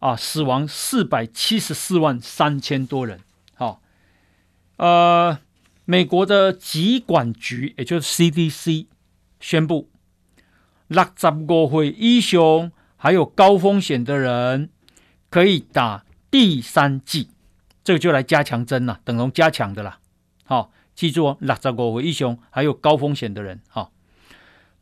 [0.00, 3.20] 啊，死亡四百七十四万三千多人。
[3.54, 3.80] 好、
[4.76, 5.38] 呃，
[5.86, 8.88] 美国的疾管局，也就是 CDC
[9.40, 9.88] 宣布。
[10.88, 14.68] 六十五岁以上还有高风险的人
[15.30, 17.30] 可以打第三剂，
[17.82, 20.00] 这个就来加强针了，等同加强的啦。
[20.44, 23.60] 好，记住哦，六十五岁以上还有高风险的人。
[23.68, 23.92] 好，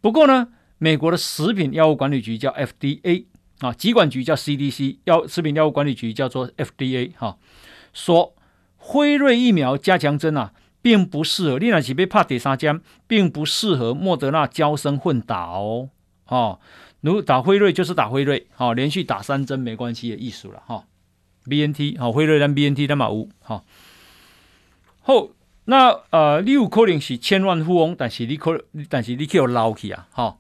[0.00, 0.48] 不过呢，
[0.78, 3.26] 美国的食品药物管理局叫 FDA
[3.60, 7.36] 啊，疾管局叫 CDC，药食品药物管理局叫做 FDA 哈，
[7.92, 8.34] 说
[8.76, 15.90] 辉瑞疫苗加强针啊，并不适合，你若是被怕第三针，并不适合莫德纳娇生混打哦。
[16.26, 16.58] 哦，
[17.06, 20.84] 如打辉瑞就是打辉瑞，好、哦，连续打三针没关系的艺术了哈。
[21.48, 23.64] B N T 好，辉瑞跟 B N T 的嘛无好。
[25.02, 25.30] 后
[25.66, 30.38] 那呃，你有可能是千万富翁，但是你可，但是你可有捞去啊，哈、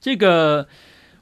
[0.00, 0.66] 这个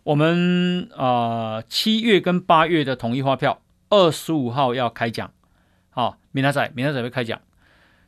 [0.04, 5.30] 我们啊七、月跟八月的统一发票，二十五号要开奖，
[5.90, 7.40] 好、哦，明天仔明天仔会开奖。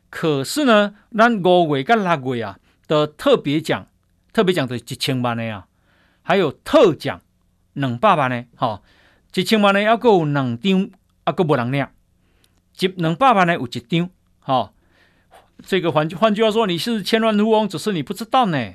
[0.08, 3.86] 可是呢，咱五月跟六月啊的特别奖。
[4.30, 5.66] 特别奖的一千万的呀，
[6.28, 7.22] 还有特奖
[7.72, 8.82] 两百万呢，哈，
[9.34, 10.90] 一千万呢要够两张，
[11.24, 11.86] 啊够不能领，
[12.80, 14.10] 一两百万呢有一张，
[14.40, 14.74] 哈，
[15.64, 18.74] 这个换换句话说，你是千万富翁，只是你不知道呢。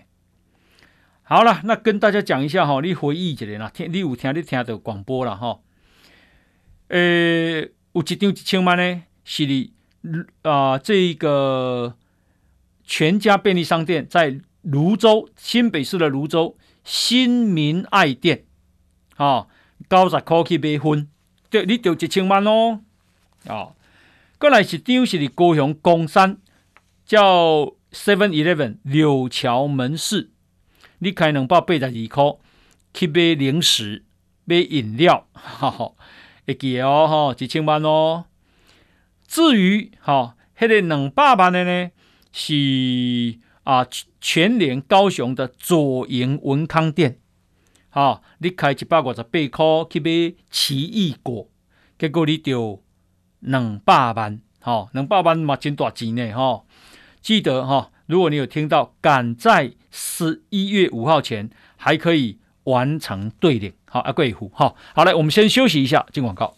[1.22, 5.60] 好了，那跟大家讲一下哈，你回忆一下啦，听你有听你听到广播了哈，
[6.88, 9.74] 呃，有一张一千万呢，是你
[10.42, 11.96] 啊、呃，这个
[12.84, 14.42] 全家便利商店在。
[14.66, 18.46] 泸州新北市的泸州新民爱店，
[19.15, 19.48] 啊，
[19.89, 21.08] 九十块去买分，
[21.50, 22.82] 对，你得一千万哦，
[23.48, 23.72] 啊，
[24.38, 26.38] 过来是张是的高雄工山，
[27.06, 30.32] 叫 Seven Eleven 柳桥门市，
[31.00, 32.38] 你开两百八十二块
[32.93, 34.04] 去买零食、
[34.43, 35.93] 买饮料，哈哈，
[36.46, 38.26] 会记哦，哈，一千万哦。
[39.26, 41.91] 至于哈，迄个两百万的呢，
[42.34, 43.39] 是。
[43.63, 43.88] 啊，
[44.19, 47.19] 全联高雄的左营文康店，
[47.89, 51.47] 好、你开一百五十八块去买奇异果，
[51.97, 52.84] 结果你就
[53.39, 56.63] 两百万，好、啊，两百万嘛真大钱呢，哈、
[57.21, 66.54] 记得哈、如果你有听到，赶在十一月五号前还可以完成对联，好，阿贵妇，好，好来，我们先休息一下，进广告。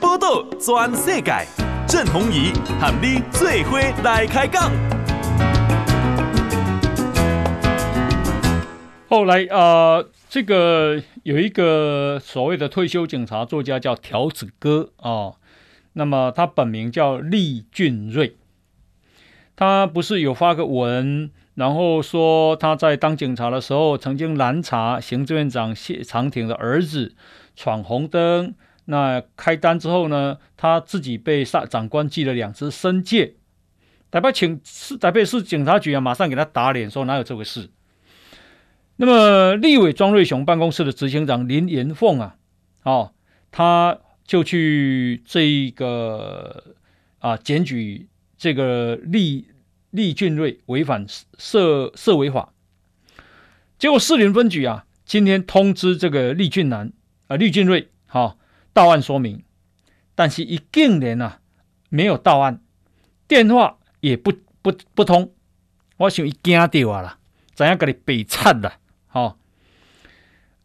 [0.00, 1.63] 报道全世界。
[1.86, 4.72] 郑弘仪喊你最伙来开讲。
[9.08, 15.34] 后来啊、这个有一个所谓的退休警察作家叫条子哥啊、
[15.92, 18.36] 那么他本名叫厉俊瑞，
[19.54, 27.14] 他不是有发个文，然后说他在当警察的时候曾经拦查行政院长谢长廷的儿子
[27.54, 28.54] 闯红灯。
[28.86, 33.34] 那开单之后呢，他自己被上长官记了两支申诫，
[34.10, 37.70] 台北警市台北市警察局啊，马上给他打脸，说哪有这回事。
[38.96, 42.36] 那么立委庄瑞雄办公室的执行长林延凤啊，
[42.84, 43.12] 哦，
[43.50, 46.76] 他就去这个
[47.18, 49.48] 啊检举这个厉
[49.90, 51.06] 厉俊瑞违反
[51.38, 52.52] 社社违法，
[53.78, 56.92] 结果士林分局啊，今天通知这个厉俊南
[57.26, 58.38] 啊，厉俊瑞，好、
[58.74, 59.42] 到案说明，
[60.14, 61.40] 但是一竟然啊
[61.88, 62.60] 没有到案，
[63.26, 65.32] 电话也不不不通，
[65.96, 67.18] 我想伊惊到啊啦，
[67.54, 68.74] 怎样给你被惨了？
[69.06, 69.38] 好，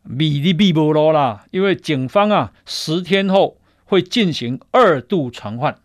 [0.02, 5.80] 米的米无路啦，因为警方啊十天后会进行二度传唤，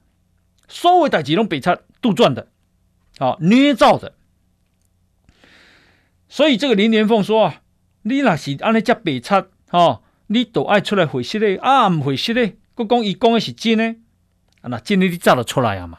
[0.66, 2.48] 所有代志拢被惨杜撰的，
[3.18, 4.14] 啊捏造的，
[6.28, 7.62] 所以这个林连凤说啊，
[8.00, 10.00] 你那是安尼叫被惨哦。
[10.28, 13.84] 你都爱出来回释嘞，啊唔回释嘞，佮讲伊讲的是真的，
[14.62, 15.98] 啊那真的你找得出来啊嘛？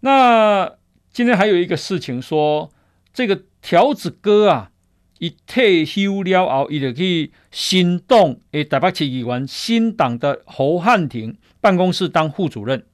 [0.00, 0.72] 那
[1.12, 2.70] 今天还有一个事情说，
[3.12, 4.70] 这个条子哥啊，
[5.18, 12.84] 一退休了后，伊就去新党诶台北市议员新党的侯汉廷办公室当副主任。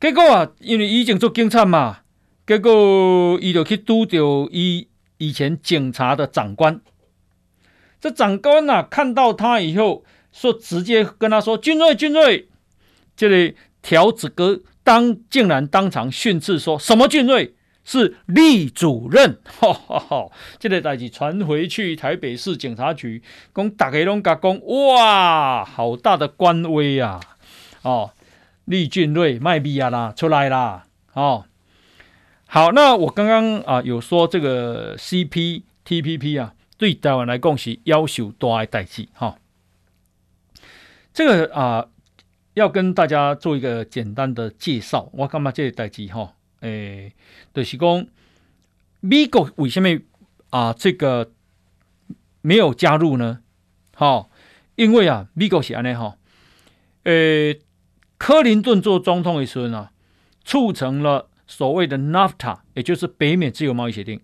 [0.00, 2.00] 结果啊，因为以前做警察嘛，
[2.46, 4.18] 结果伊就去拄到
[4.50, 4.88] 伊
[5.18, 6.80] 以前警察的长官。
[8.02, 12.48] 这长官呐、啊，看到他以后，说直接跟他说：“俊瑞，俊瑞，
[13.14, 19.38] 这里条子哥当竟然当场训斥说，什么俊瑞是厉主任？
[19.44, 20.26] 哈哈哈！
[20.58, 23.22] 这个代志传回去台北市警察局，
[23.54, 27.20] 讲大家拢甲讲，哇，好大的官威啊！
[27.82, 28.10] 哦，
[28.64, 30.82] 厉俊瑞卖币啊啦，出来啦！
[31.12, 31.44] 哦，
[32.46, 39.38] 好，那我刚刚啊有说这个 CPTPP 啊。”对台湾来讲是要求大的代志哈，
[41.14, 41.90] 这个啊、呃、
[42.54, 45.08] 要跟大家做一个简单的介绍。
[45.12, 46.34] 我干嘛这个代志哈？
[46.58, 47.14] 诶，
[47.54, 48.04] 就是讲
[48.98, 49.90] 美国为什么
[50.50, 51.30] 啊这个
[52.40, 53.42] 没有加入呢？
[53.94, 54.28] 哈，
[54.74, 56.18] 因为啊美国是安尼哈，
[57.04, 57.60] 诶，
[58.18, 59.90] 克林顿做总统的时候呢，
[60.44, 64.20] 促成了所谓的 NAFTA，也就是北美自由贸易协定。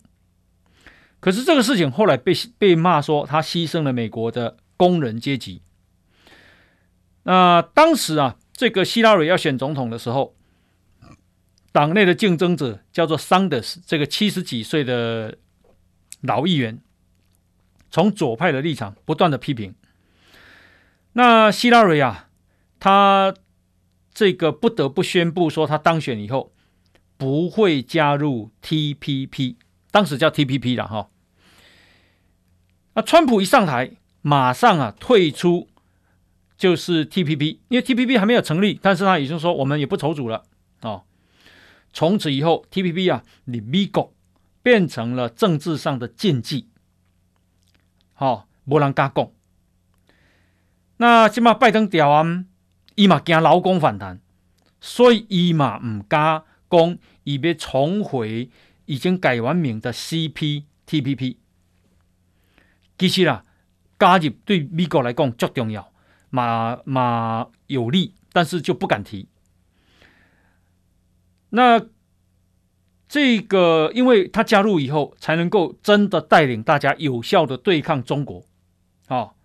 [1.21, 5.63] 可是这个事情后来被被骂说他牺牲了美国的工人阶级。
[7.25, 10.37] 那当时啊，这个希拉蕊要选总统的时候，
[11.73, 15.37] 党内的竞争者叫做桑德斯，这个七十几岁的
[16.21, 16.81] 老议员，
[17.91, 19.75] 从左派的立场不断的批评。
[21.13, 22.29] 那希拉蕊啊，
[22.79, 23.35] 他
[24.15, 26.53] 这个不得不宣布说，他当选以后
[27.17, 29.57] 不会加入 TPP。
[29.91, 31.09] 当时叫 TPP 了哈，
[32.95, 35.69] 那川普一上台，马上啊退出，
[36.57, 40.45] 就是 TPP，因为 TPP 还没有成立，但是他已经说我们也不筹组了
[40.83, 41.05] 哦。
[41.93, 44.13] 从此以后，TPP 啊，你美国
[44.63, 46.69] 变成了政治上的禁忌，
[48.13, 49.31] 好，没人敢讲。
[50.99, 52.47] 那起码拜登屌完，
[52.97, 54.21] 伊嘛惊劳工反弹，
[54.81, 58.51] 所以伊嘛唔敢讲，伊要重回。
[58.89, 61.37] 已经改完名的 CPTPP，
[62.97, 63.45] 其实啦，
[63.99, 65.93] 加入对美国来讲最重要，
[66.31, 69.29] 嘛嘛有利，但是就不敢提。
[71.51, 71.87] 那
[73.07, 78.47] 这个，因为他加入以后，才能够真的带领大家有效的对抗中国。
[79.07, 79.37] 好，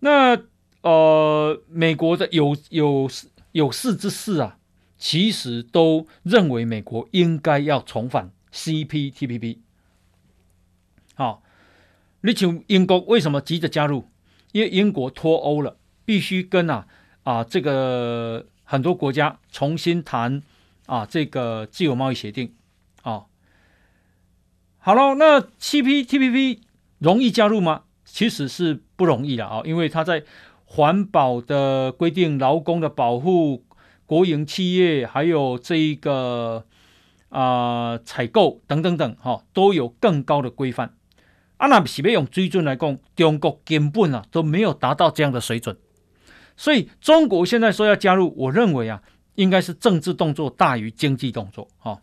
[0.00, 0.36] 那
[0.82, 3.08] 呃，美国的有有
[3.52, 4.58] 有事之士啊。
[4.98, 9.58] 其实都认为美国应该要重返 CPTPP。
[11.14, 11.42] 好，
[12.22, 14.08] 你像英国为什么急着加入？
[14.52, 15.76] 因为英国脱欧了，
[16.06, 16.86] 必须跟啊
[17.24, 20.42] 啊这个很多国家重新谈
[20.86, 22.54] 啊这个自由贸易协定。
[23.02, 23.26] 啊，
[24.78, 26.60] 好了，那 CPTPP
[26.98, 27.82] 容易加入吗？
[28.06, 30.24] 其实是不容易的啊，因为它在
[30.64, 33.65] 环保的规定、劳工的保护。
[34.06, 36.64] 国营企业还有这一个
[37.28, 40.94] 啊、呃、采购等等等哈，都有更高的规范。
[41.58, 45.76] 啊，那是要用水准来讲，中国根本啊都没有达到这样的水准。
[46.56, 49.02] 所以中国现在说要加入，我认为啊，
[49.34, 52.00] 应该是政治动作大于经济动作哈。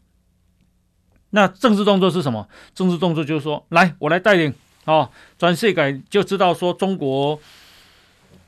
[1.30, 2.48] 那政治动作是什么？
[2.76, 4.54] 政治动作就是说，来我来带领
[4.86, 7.40] 啊，全世改就知道说中国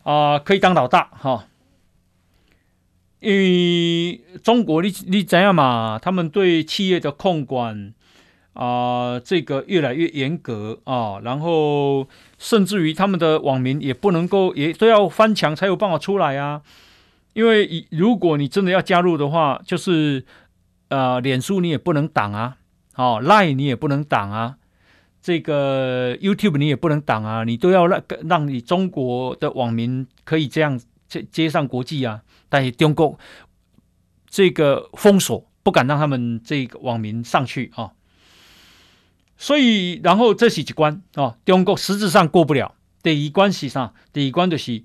[0.04, 1.48] 啊、可以当老大哈。
[3.26, 5.98] 因为中国你你怎样嘛？
[6.00, 7.92] 他们对企业的控管
[8.54, 12.08] 啊、这个越来越严格啊，然后
[12.38, 16.62] 甚至于他们的网民也不能够，也都要翻墙才有办法出来啊。
[17.34, 20.24] 因为如果你真的要加入的话，就是
[20.90, 22.58] 呃，脸书你也不能挡啊，
[22.96, 24.56] 哦，Line 你也不能挡啊，
[25.20, 32.22] 这个 YouTube 你也不能挡啊，你都要让让你中国的网民可以这样接接上国际啊。
[32.50, 33.18] 但是中国
[34.28, 37.94] 这个封锁，不敢让他们这个网民上去啊，
[39.38, 42.76] 所以然后这是一关啊，中国实质上过不了。
[43.02, 43.94] 第一关是啥？
[44.14, 44.84] 第一关就是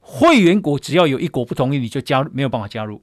[0.00, 3.02] 会员国只要有一国不同意，你就加入没有办法加入。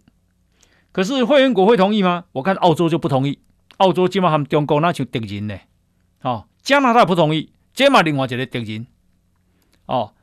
[0.92, 2.26] 可是会员国会同意吗？
[2.32, 3.40] 我看澳洲就不同意，
[3.78, 5.58] 澳洲基本上中国那就敌人呢。
[6.22, 8.88] 哦，加拿大不同意，这嘛另外一个敌人。
[9.86, 10.14] 哦，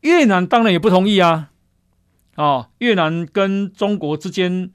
[0.00, 1.50] 越南当然也不同意啊。
[2.36, 4.70] 啊，越南跟中国之间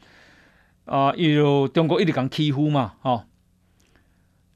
[0.86, 3.26] 啊，有中国一直讲欺负嘛，哈。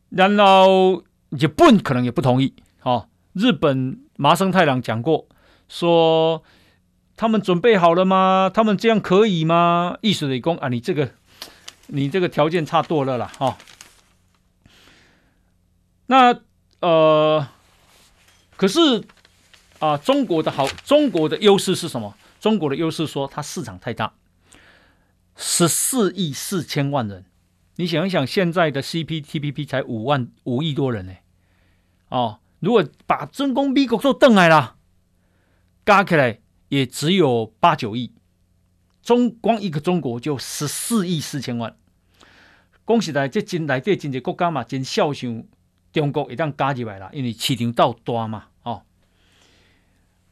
[0.10, 3.08] 然后日本可能也不同意，哈。
[3.34, 5.28] 日本麻生太郎讲过，
[5.68, 6.43] 说
[7.18, 8.49] 他们准备好了吗？
[8.53, 9.97] 他们这样可以吗？
[10.01, 11.12] 意思是说啊，你这个
[11.88, 13.56] 你这个条件差多了啦，哈、哦。
[16.08, 16.39] 那
[16.80, 17.47] 呃，
[18.56, 19.03] 可是
[19.80, 22.16] 啊，中国的好，中国的优势是什么？
[22.45, 24.13] 中国的优势说它市场太大，
[25.35, 27.25] 十四亿四千万人。
[27.77, 31.13] 你想一想，现在的 CPTPP 才五万五亿多人呢，
[32.09, 34.75] 哦，如果把中共、美国都瞪来了，
[35.83, 38.13] 加起来也只有八九亿，
[39.01, 41.75] 中光一个中国就十四亿四千万。
[42.83, 45.49] 恭喜在这真来这真济国家嘛，真孝顺
[45.91, 48.83] 中国一旦加进来了，因为市场到大嘛，哦。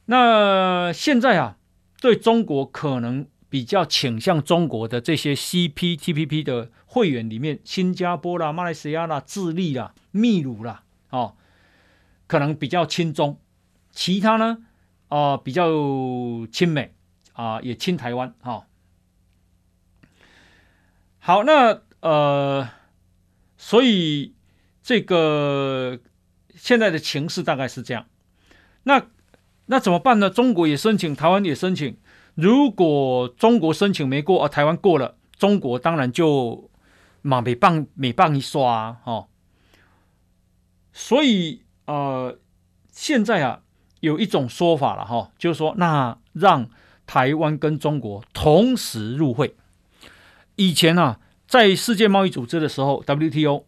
[0.06, 1.58] 那现在啊，
[2.04, 3.26] 对中国可能。
[3.54, 11.38] 比较倾向中国的这些 CPTPP 的会员里面，新加坡啦、马来西亚啦、智利啦、秘鲁啦，哦，
[12.26, 13.36] 可能比较亲中；
[13.92, 14.66] 其他呢，
[15.10, 15.70] 啊、比较
[16.52, 16.96] 亲美
[17.34, 18.34] 啊、也亲台湾。
[18.42, 18.66] 哈、哦，
[21.20, 22.68] 好，那呃，
[23.56, 24.34] 所以
[24.82, 26.00] 这个
[26.56, 28.08] 现在的情势大概是这样。
[28.82, 29.06] 那
[29.68, 30.30] 那怎么办呢？
[30.30, 31.96] 中国也申请，台湾也申请。
[32.36, 36.70] 如果中国申请没过，而台湾过了，中国当然就
[37.22, 39.28] 马美棒美棒一刷啊，哦，
[40.92, 42.38] 所以呃，
[42.92, 43.62] 现在啊
[44.00, 46.70] 有一种说法了哈、就是说那让
[47.06, 49.56] 台湾跟中国同时入会。
[50.56, 53.64] 以前啊，在世界贸易组织的时候，WTO，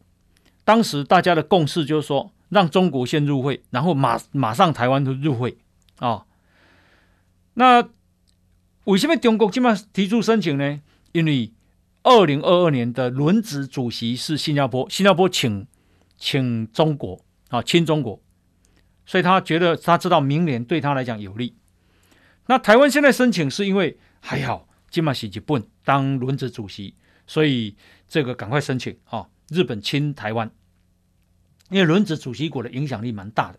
[0.63, 5.57] 当时大家的共识就是说，让中国先入会，然后马马上台湾就入会、
[5.99, 6.25] 哦，
[7.55, 7.89] 那。
[8.85, 10.79] 为什么中国今麦提出申请呢？
[11.11, 11.51] 因为
[12.03, 15.65] 二零二二年的轮值主席是新加坡，新加坡请
[16.17, 17.19] 请中国
[17.49, 18.21] 啊，亲中国，
[19.03, 21.55] 所以他觉得他知道明年对他来讲有利。
[22.45, 26.93] 那台湾现在申请是因为还好今麦是日本当轮值主席，
[27.25, 27.75] 所以
[28.07, 30.51] 这个赶快申请啊，日本亲台湾，
[31.71, 33.57] 因为轮值主席国的影响力蛮大的。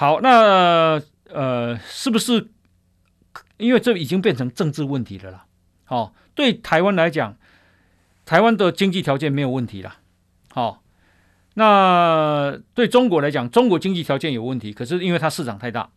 [0.00, 0.98] 好，那
[1.28, 2.48] 呃，是不是？
[3.58, 5.44] 因为这已经变成政治问题了啦，
[5.84, 7.36] 好，对台湾来讲，
[8.24, 9.96] 台湾的经济条件没有问题了，
[10.54, 10.82] 好，
[11.52, 15.90] 那对中国来讲，中国经济条件有问题，可是因为它市场太大，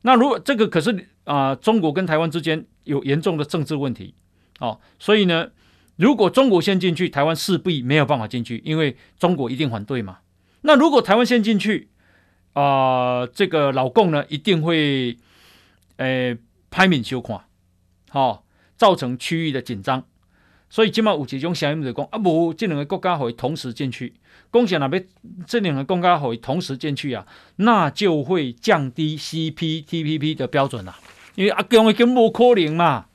[0.00, 4.14] 那如果这个可是啊、中国跟台湾之间有严重的政治问题，
[4.60, 5.50] 哦，所以呢，
[5.96, 10.20] 如果中国先进去，台湾势必没有办法进去，因为中国一定反对嘛。
[10.62, 11.90] 那如果台湾先进去，
[12.52, 15.16] 啊、这个老共呢一定会，
[15.96, 16.38] 诶。
[16.72, 17.36] 排名修看，
[18.10, 18.42] 吼、哦，
[18.76, 20.04] 造成区域的紧张，
[20.68, 24.14] 所以今麦有几种声音就讲啊，无这两个国家会同时进去，
[24.52, 25.04] 共产那边
[25.48, 27.26] 这两个国家会同时进去啊，
[27.56, 30.96] 那就会降低 CPTPP 的标准、啊，
[31.34, 33.06] 因为阿共已经无可能嘛，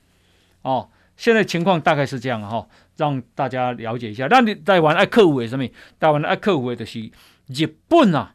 [0.60, 2.68] 哦，现在情况大概是这样哈、哦，
[2.98, 4.26] 让大家了解一下。
[4.28, 5.66] 那你台湾爱克服的什么？
[5.98, 7.10] 台湾爱克服的是
[7.46, 8.34] 日本啊，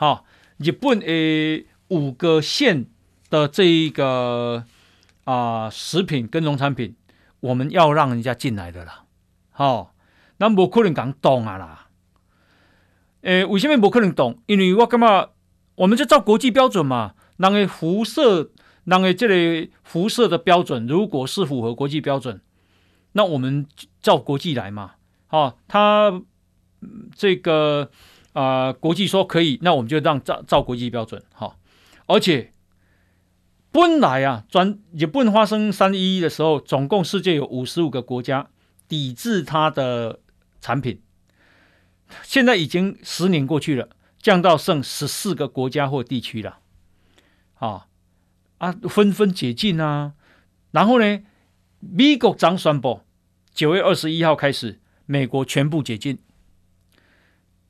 [0.00, 0.24] 好、
[0.56, 2.86] 日本诶五个县。
[3.30, 4.64] 的这一个
[5.22, 6.96] 啊、食品跟农产品，
[7.38, 9.04] 我们要让人家进来的啦，
[9.52, 9.90] 好、哦，
[10.38, 11.86] 那不可能讲懂啊啦，
[13.20, 14.42] 诶，为什么不可能懂？
[14.46, 15.28] 因为我干嘛？
[15.76, 18.50] 我们就照国际标准嘛，那个辐射，
[18.82, 22.40] 那个这里辐射的标准，如果是符合国际标准，
[23.12, 23.64] 那我们
[24.02, 24.94] 照国际来嘛，
[25.28, 26.20] 好、哦，他
[27.14, 27.92] 这个、
[28.32, 31.58] 呃，国际说可以，那我们就让照照国际标准，好、
[32.06, 32.52] 而且。
[33.72, 38.50] 本来啊，转日本发生三一一的时候，总共世界有五十五个国家
[38.88, 40.18] 抵制它的
[40.60, 41.00] 产品。
[42.24, 46.58] 现在已经十年过去了，降到剩十四个国家或地区了。
[47.60, 47.86] 啊
[48.58, 50.14] 啊，纷纷解禁啊！
[50.72, 51.20] 然后呢，
[51.78, 53.02] 美国将宣布
[53.54, 56.18] 九月二十一号开始，美国全部解禁。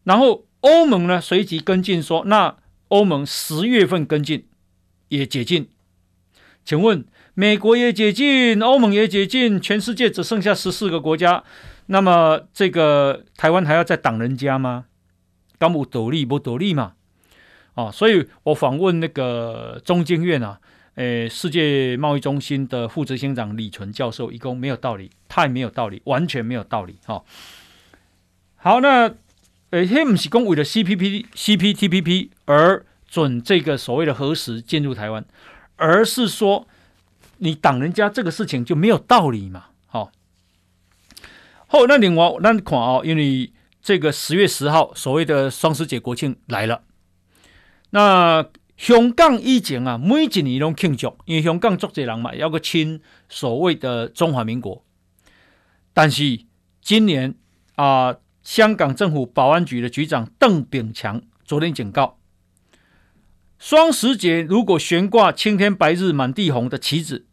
[0.05, 2.57] 然后欧盟呢，随即跟进说，那
[2.89, 4.47] 欧盟十月份跟进
[5.09, 5.69] 也解禁。
[6.65, 7.05] 请问，
[7.35, 11.43] 美国也解禁，欧盟也解禁，全世界只剩下十四个国家，
[11.87, 14.85] 那么这个台湾还要再挡人家吗？
[15.59, 16.95] 敢有道理不道理嘛？
[17.75, 20.61] 啊，所以我访问那个中经院啊，
[20.97, 26.97] 诶，世界贸易中心的副执行长李淳教授，一共没有道理，太没有道理，完全没有道理。
[27.07, 27.23] 哈，
[28.57, 29.15] 好，那
[29.71, 35.25] 诶，他不是讲为了 CPP、CPTPP 而准这个所谓的核食进入台湾。
[35.77, 36.69] 而是说，
[37.39, 39.69] 你挡人家这个事情就没有道理嘛？
[39.87, 40.13] 好、哦，
[41.67, 43.51] 好，那另外那看哦，因为
[43.81, 46.83] 这个十月十号所谓的双十节国庆来了，
[47.91, 48.47] 那
[48.77, 53.01] 香港以前啊，每一年都庆祝，因为香港足济人嘛，要个亲
[53.31, 54.85] 所谓的中华民国
[55.95, 56.45] 但是
[56.83, 57.35] 今年
[57.77, 62.19] 啊、香港政府保安局的局长邓炳强昨天警告，
[63.59, 67.27] 双十节如果悬挂青天白日满地红的旗子，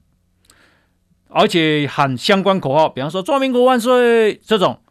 [1.29, 4.81] 而且喊相关口号，比方说“中华民国万岁”这种，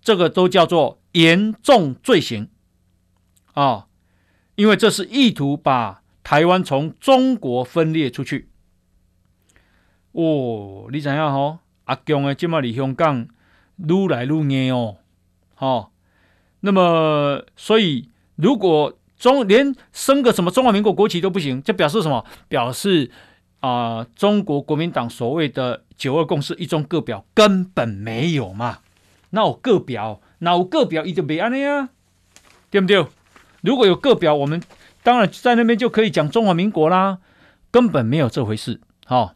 [0.00, 2.48] 这个都叫做严重罪行
[3.52, 3.84] 啊、哦，
[4.54, 8.48] 因为这是意图把台湾从中国分裂出去。
[10.12, 11.58] 哦，你知影吼？
[11.84, 13.28] 阿强的今麦离香港
[13.76, 14.96] 愈来愈硬哦，
[15.58, 15.90] 哦，
[16.60, 22.24] 那么所以如果中连升个什么中华民国国旗都不行，就表示什么？
[22.48, 23.10] 表示
[23.60, 28.78] 啊、中国国民党所谓的九二共识、一中各表根本没有嘛？
[29.30, 31.88] 那我各表，那我各表，一就没安尼啊，
[32.70, 33.06] 对不对？
[33.62, 34.62] 如果有各表，我们
[35.02, 37.18] 当然在那边就可以讲中华民国啦，
[37.70, 39.32] 根本没有这回事，好、哦。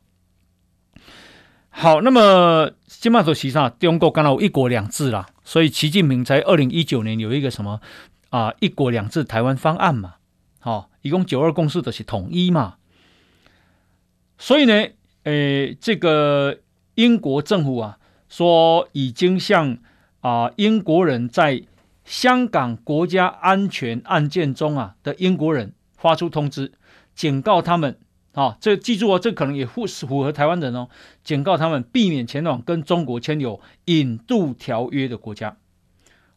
[1.71, 2.71] 好，那么
[3.01, 7.81] 金马头席上，中国刚好一国两制啦，所以习近平在二零一九年有一个什么
[8.29, 10.17] 啊一国两制台湾方案嘛，
[10.59, 12.75] 好、哦，一共九二共识的是统一嘛，
[14.37, 14.89] 所以呢，
[15.23, 16.59] 诶、这个
[16.97, 17.97] 英国政府啊
[18.29, 19.79] 说已经向
[20.21, 21.63] 啊英国人在
[22.05, 26.71] 香港国家安全案件中啊的英国人发出通知，
[27.15, 27.99] 警告他们。
[28.41, 30.89] 啊、哦，这记住哦，这可能也符符合台湾人哦，
[31.23, 35.59] 警告他们避免前往跟中国签有引渡条约的国家。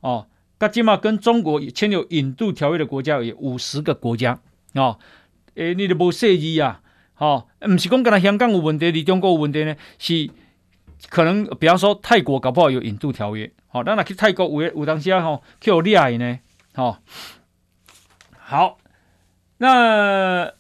[0.02, 0.28] 哦，
[0.58, 4.38] 噶起码跟中国签有引渡条约的国家有五十个国家。
[4.74, 5.00] 哦，
[5.56, 6.82] 诶，你都无涉及啊？
[7.18, 9.74] 哦，唔是讲跟他香港有问题，你中国有问题呢？
[9.98, 10.30] 是
[11.08, 13.50] 可能，比方说泰国搞不好有引渡条约。
[13.72, 16.40] 哦，那那去泰国有有当时啊，吼、去有利害呢？
[16.76, 16.98] 哦，
[18.38, 18.78] 好，
[19.60, 20.52] 那。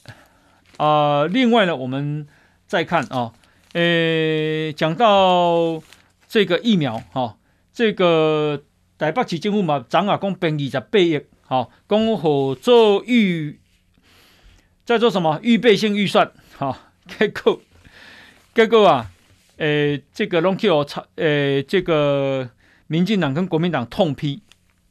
[0.84, 2.28] 啊、另外呢，我们
[2.68, 3.32] 再看啊，
[3.72, 5.82] 呃，讲到
[6.28, 7.38] 这个疫苗哈、
[7.72, 8.64] 这个
[8.98, 13.58] 台北市政府嘛，昨啊，讲变二十八亿，好，讲好做预，
[14.84, 16.78] 在做什么预备性预算，哈、
[17.08, 17.62] 结果
[18.54, 19.10] 结果啊，
[19.56, 22.50] 呃，这个拢去我操，呃，这个
[22.88, 24.42] 民进党跟国民党痛批，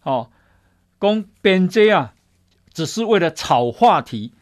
[0.00, 0.30] 好、哦，
[0.98, 2.14] 讲编这啊，
[2.72, 4.32] 只是为了炒话题。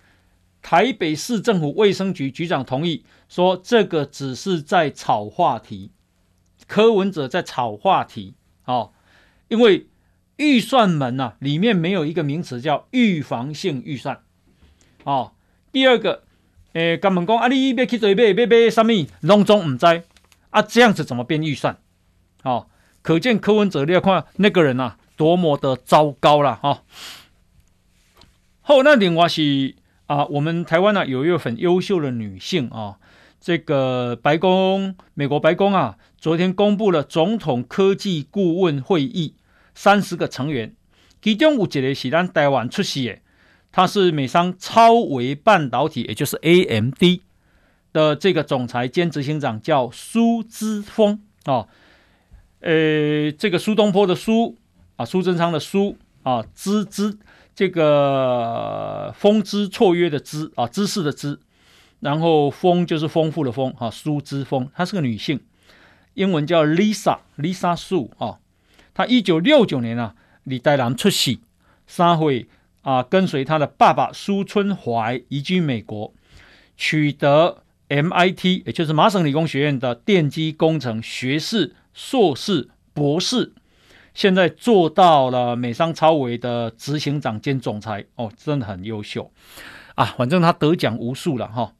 [0.62, 5.90] 台北市政府卫生局局长同意说，这个只是在炒话题，
[6.66, 8.34] 柯文哲在炒话题，
[8.66, 8.92] 哦，
[9.48, 9.88] 因为
[10.36, 14.20] 预算门呐、啊、里面没有一个名词叫预防性预算，
[15.04, 15.32] 哦，
[15.72, 16.24] 第二个，
[16.74, 19.86] 诶，刚问讲啊，你要去做买买买什么，拢总唔知
[20.50, 21.78] 啊，这样子怎么变预算？
[22.42, 22.68] 哦，
[23.02, 26.82] 可见柯文哲你要看那个人呐、啊，多么的糟糕了哈。
[28.60, 29.74] 好、哦，那另外是。
[30.10, 32.98] 啊，我们台湾呢、有一位很优秀的女性啊，
[33.40, 39.36] 这个白宫，美国白宫啊，昨天公布了总统科技顾问会议
[39.72, 40.74] 三十个成员，
[41.22, 43.18] 其中有一个是咱台湾出席的，
[43.70, 47.20] 他是美商超微半导体，也就是 AMD
[47.92, 51.68] 的这个总裁兼执行长，叫苏姿丰啊，
[52.58, 54.56] 呃，这个苏东坡的苏
[54.96, 57.16] 啊，苏贞昌的苏啊，姿姿。
[57.54, 61.40] 这个丰姿绰约的姿啊，姿势的姿，
[62.00, 65.40] 然后丰就是丰富的丰啊，苏姿丰，她是个女性，
[66.14, 68.38] 英文叫 Lisa，Lisa Su 啊，
[68.94, 71.38] 她一九六九年啊，李代兰出世，
[71.86, 72.48] 三岁
[72.82, 76.14] 啊，跟随她的爸爸苏春怀移居美国，
[76.76, 83.52] 取得 MIT，也就是麻省理工学院的电机工程学士、硕士、博士。
[84.12, 89.30] 现在做到了美商超微的执行长兼总裁哦，真的很优秀
[89.94, 90.04] 啊！
[90.18, 91.72] 反正他得奖无数了哈。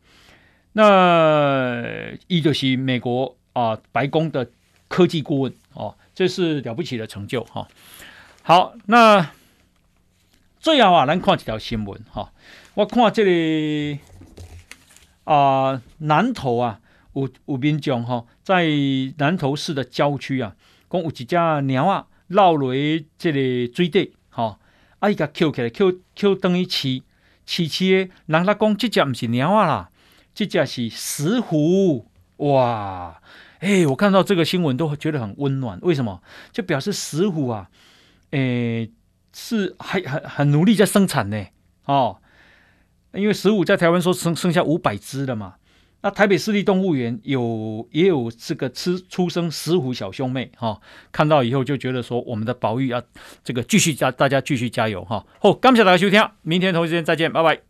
[0.73, 1.83] 那
[2.29, 4.49] 一就是美国啊白宫的
[4.89, 7.67] 科技顾问哦，这是了不起的成就哈。
[8.43, 9.33] 好，那
[10.61, 12.33] 最后啊，咱看几条新闻哈。
[12.75, 13.99] 我看这里
[15.25, 16.81] 啊，南投啊，
[17.15, 18.69] 有有民众哈，在
[19.19, 20.55] 南投市的郊区啊，
[20.89, 22.07] 讲有几家鸟啊。
[22.31, 22.73] 落落
[23.19, 24.59] 这个水底，吼、
[25.01, 27.03] 啊，伊甲捡起来，捡捡等于饲
[27.47, 29.91] 饲饲诶，人家讲这只毋是鸟啊啦，
[30.33, 32.07] 这只是石虎，
[32.37, 33.21] 哇，
[33.59, 36.23] 哎，我看到这个新闻都觉得很温暖，为什么？
[36.53, 37.69] 就表示石虎啊，
[38.31, 38.91] 诶，
[39.33, 41.47] 是还很很努力在生产呢，
[41.87, 42.19] 哦，
[43.13, 45.57] 因为石虎在台湾说生剩下五百只了嘛。
[46.03, 50.81] 那台北市立动物园有也有这个吃出生石虎小兄妹哈、哦，
[51.13, 53.03] 看到以后就觉得说我们的保育要
[53.45, 55.25] 这个继续加大家继续加油哈。
[55.39, 57.61] 好，感谢大家收听，明天同一时间再见，拜拜。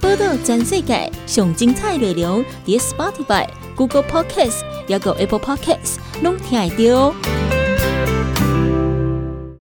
[0.00, 7.51] 报道全世界上精彩内容，伫 Spotify、Google Podcast，还有 Apple Podcast，拢听得到。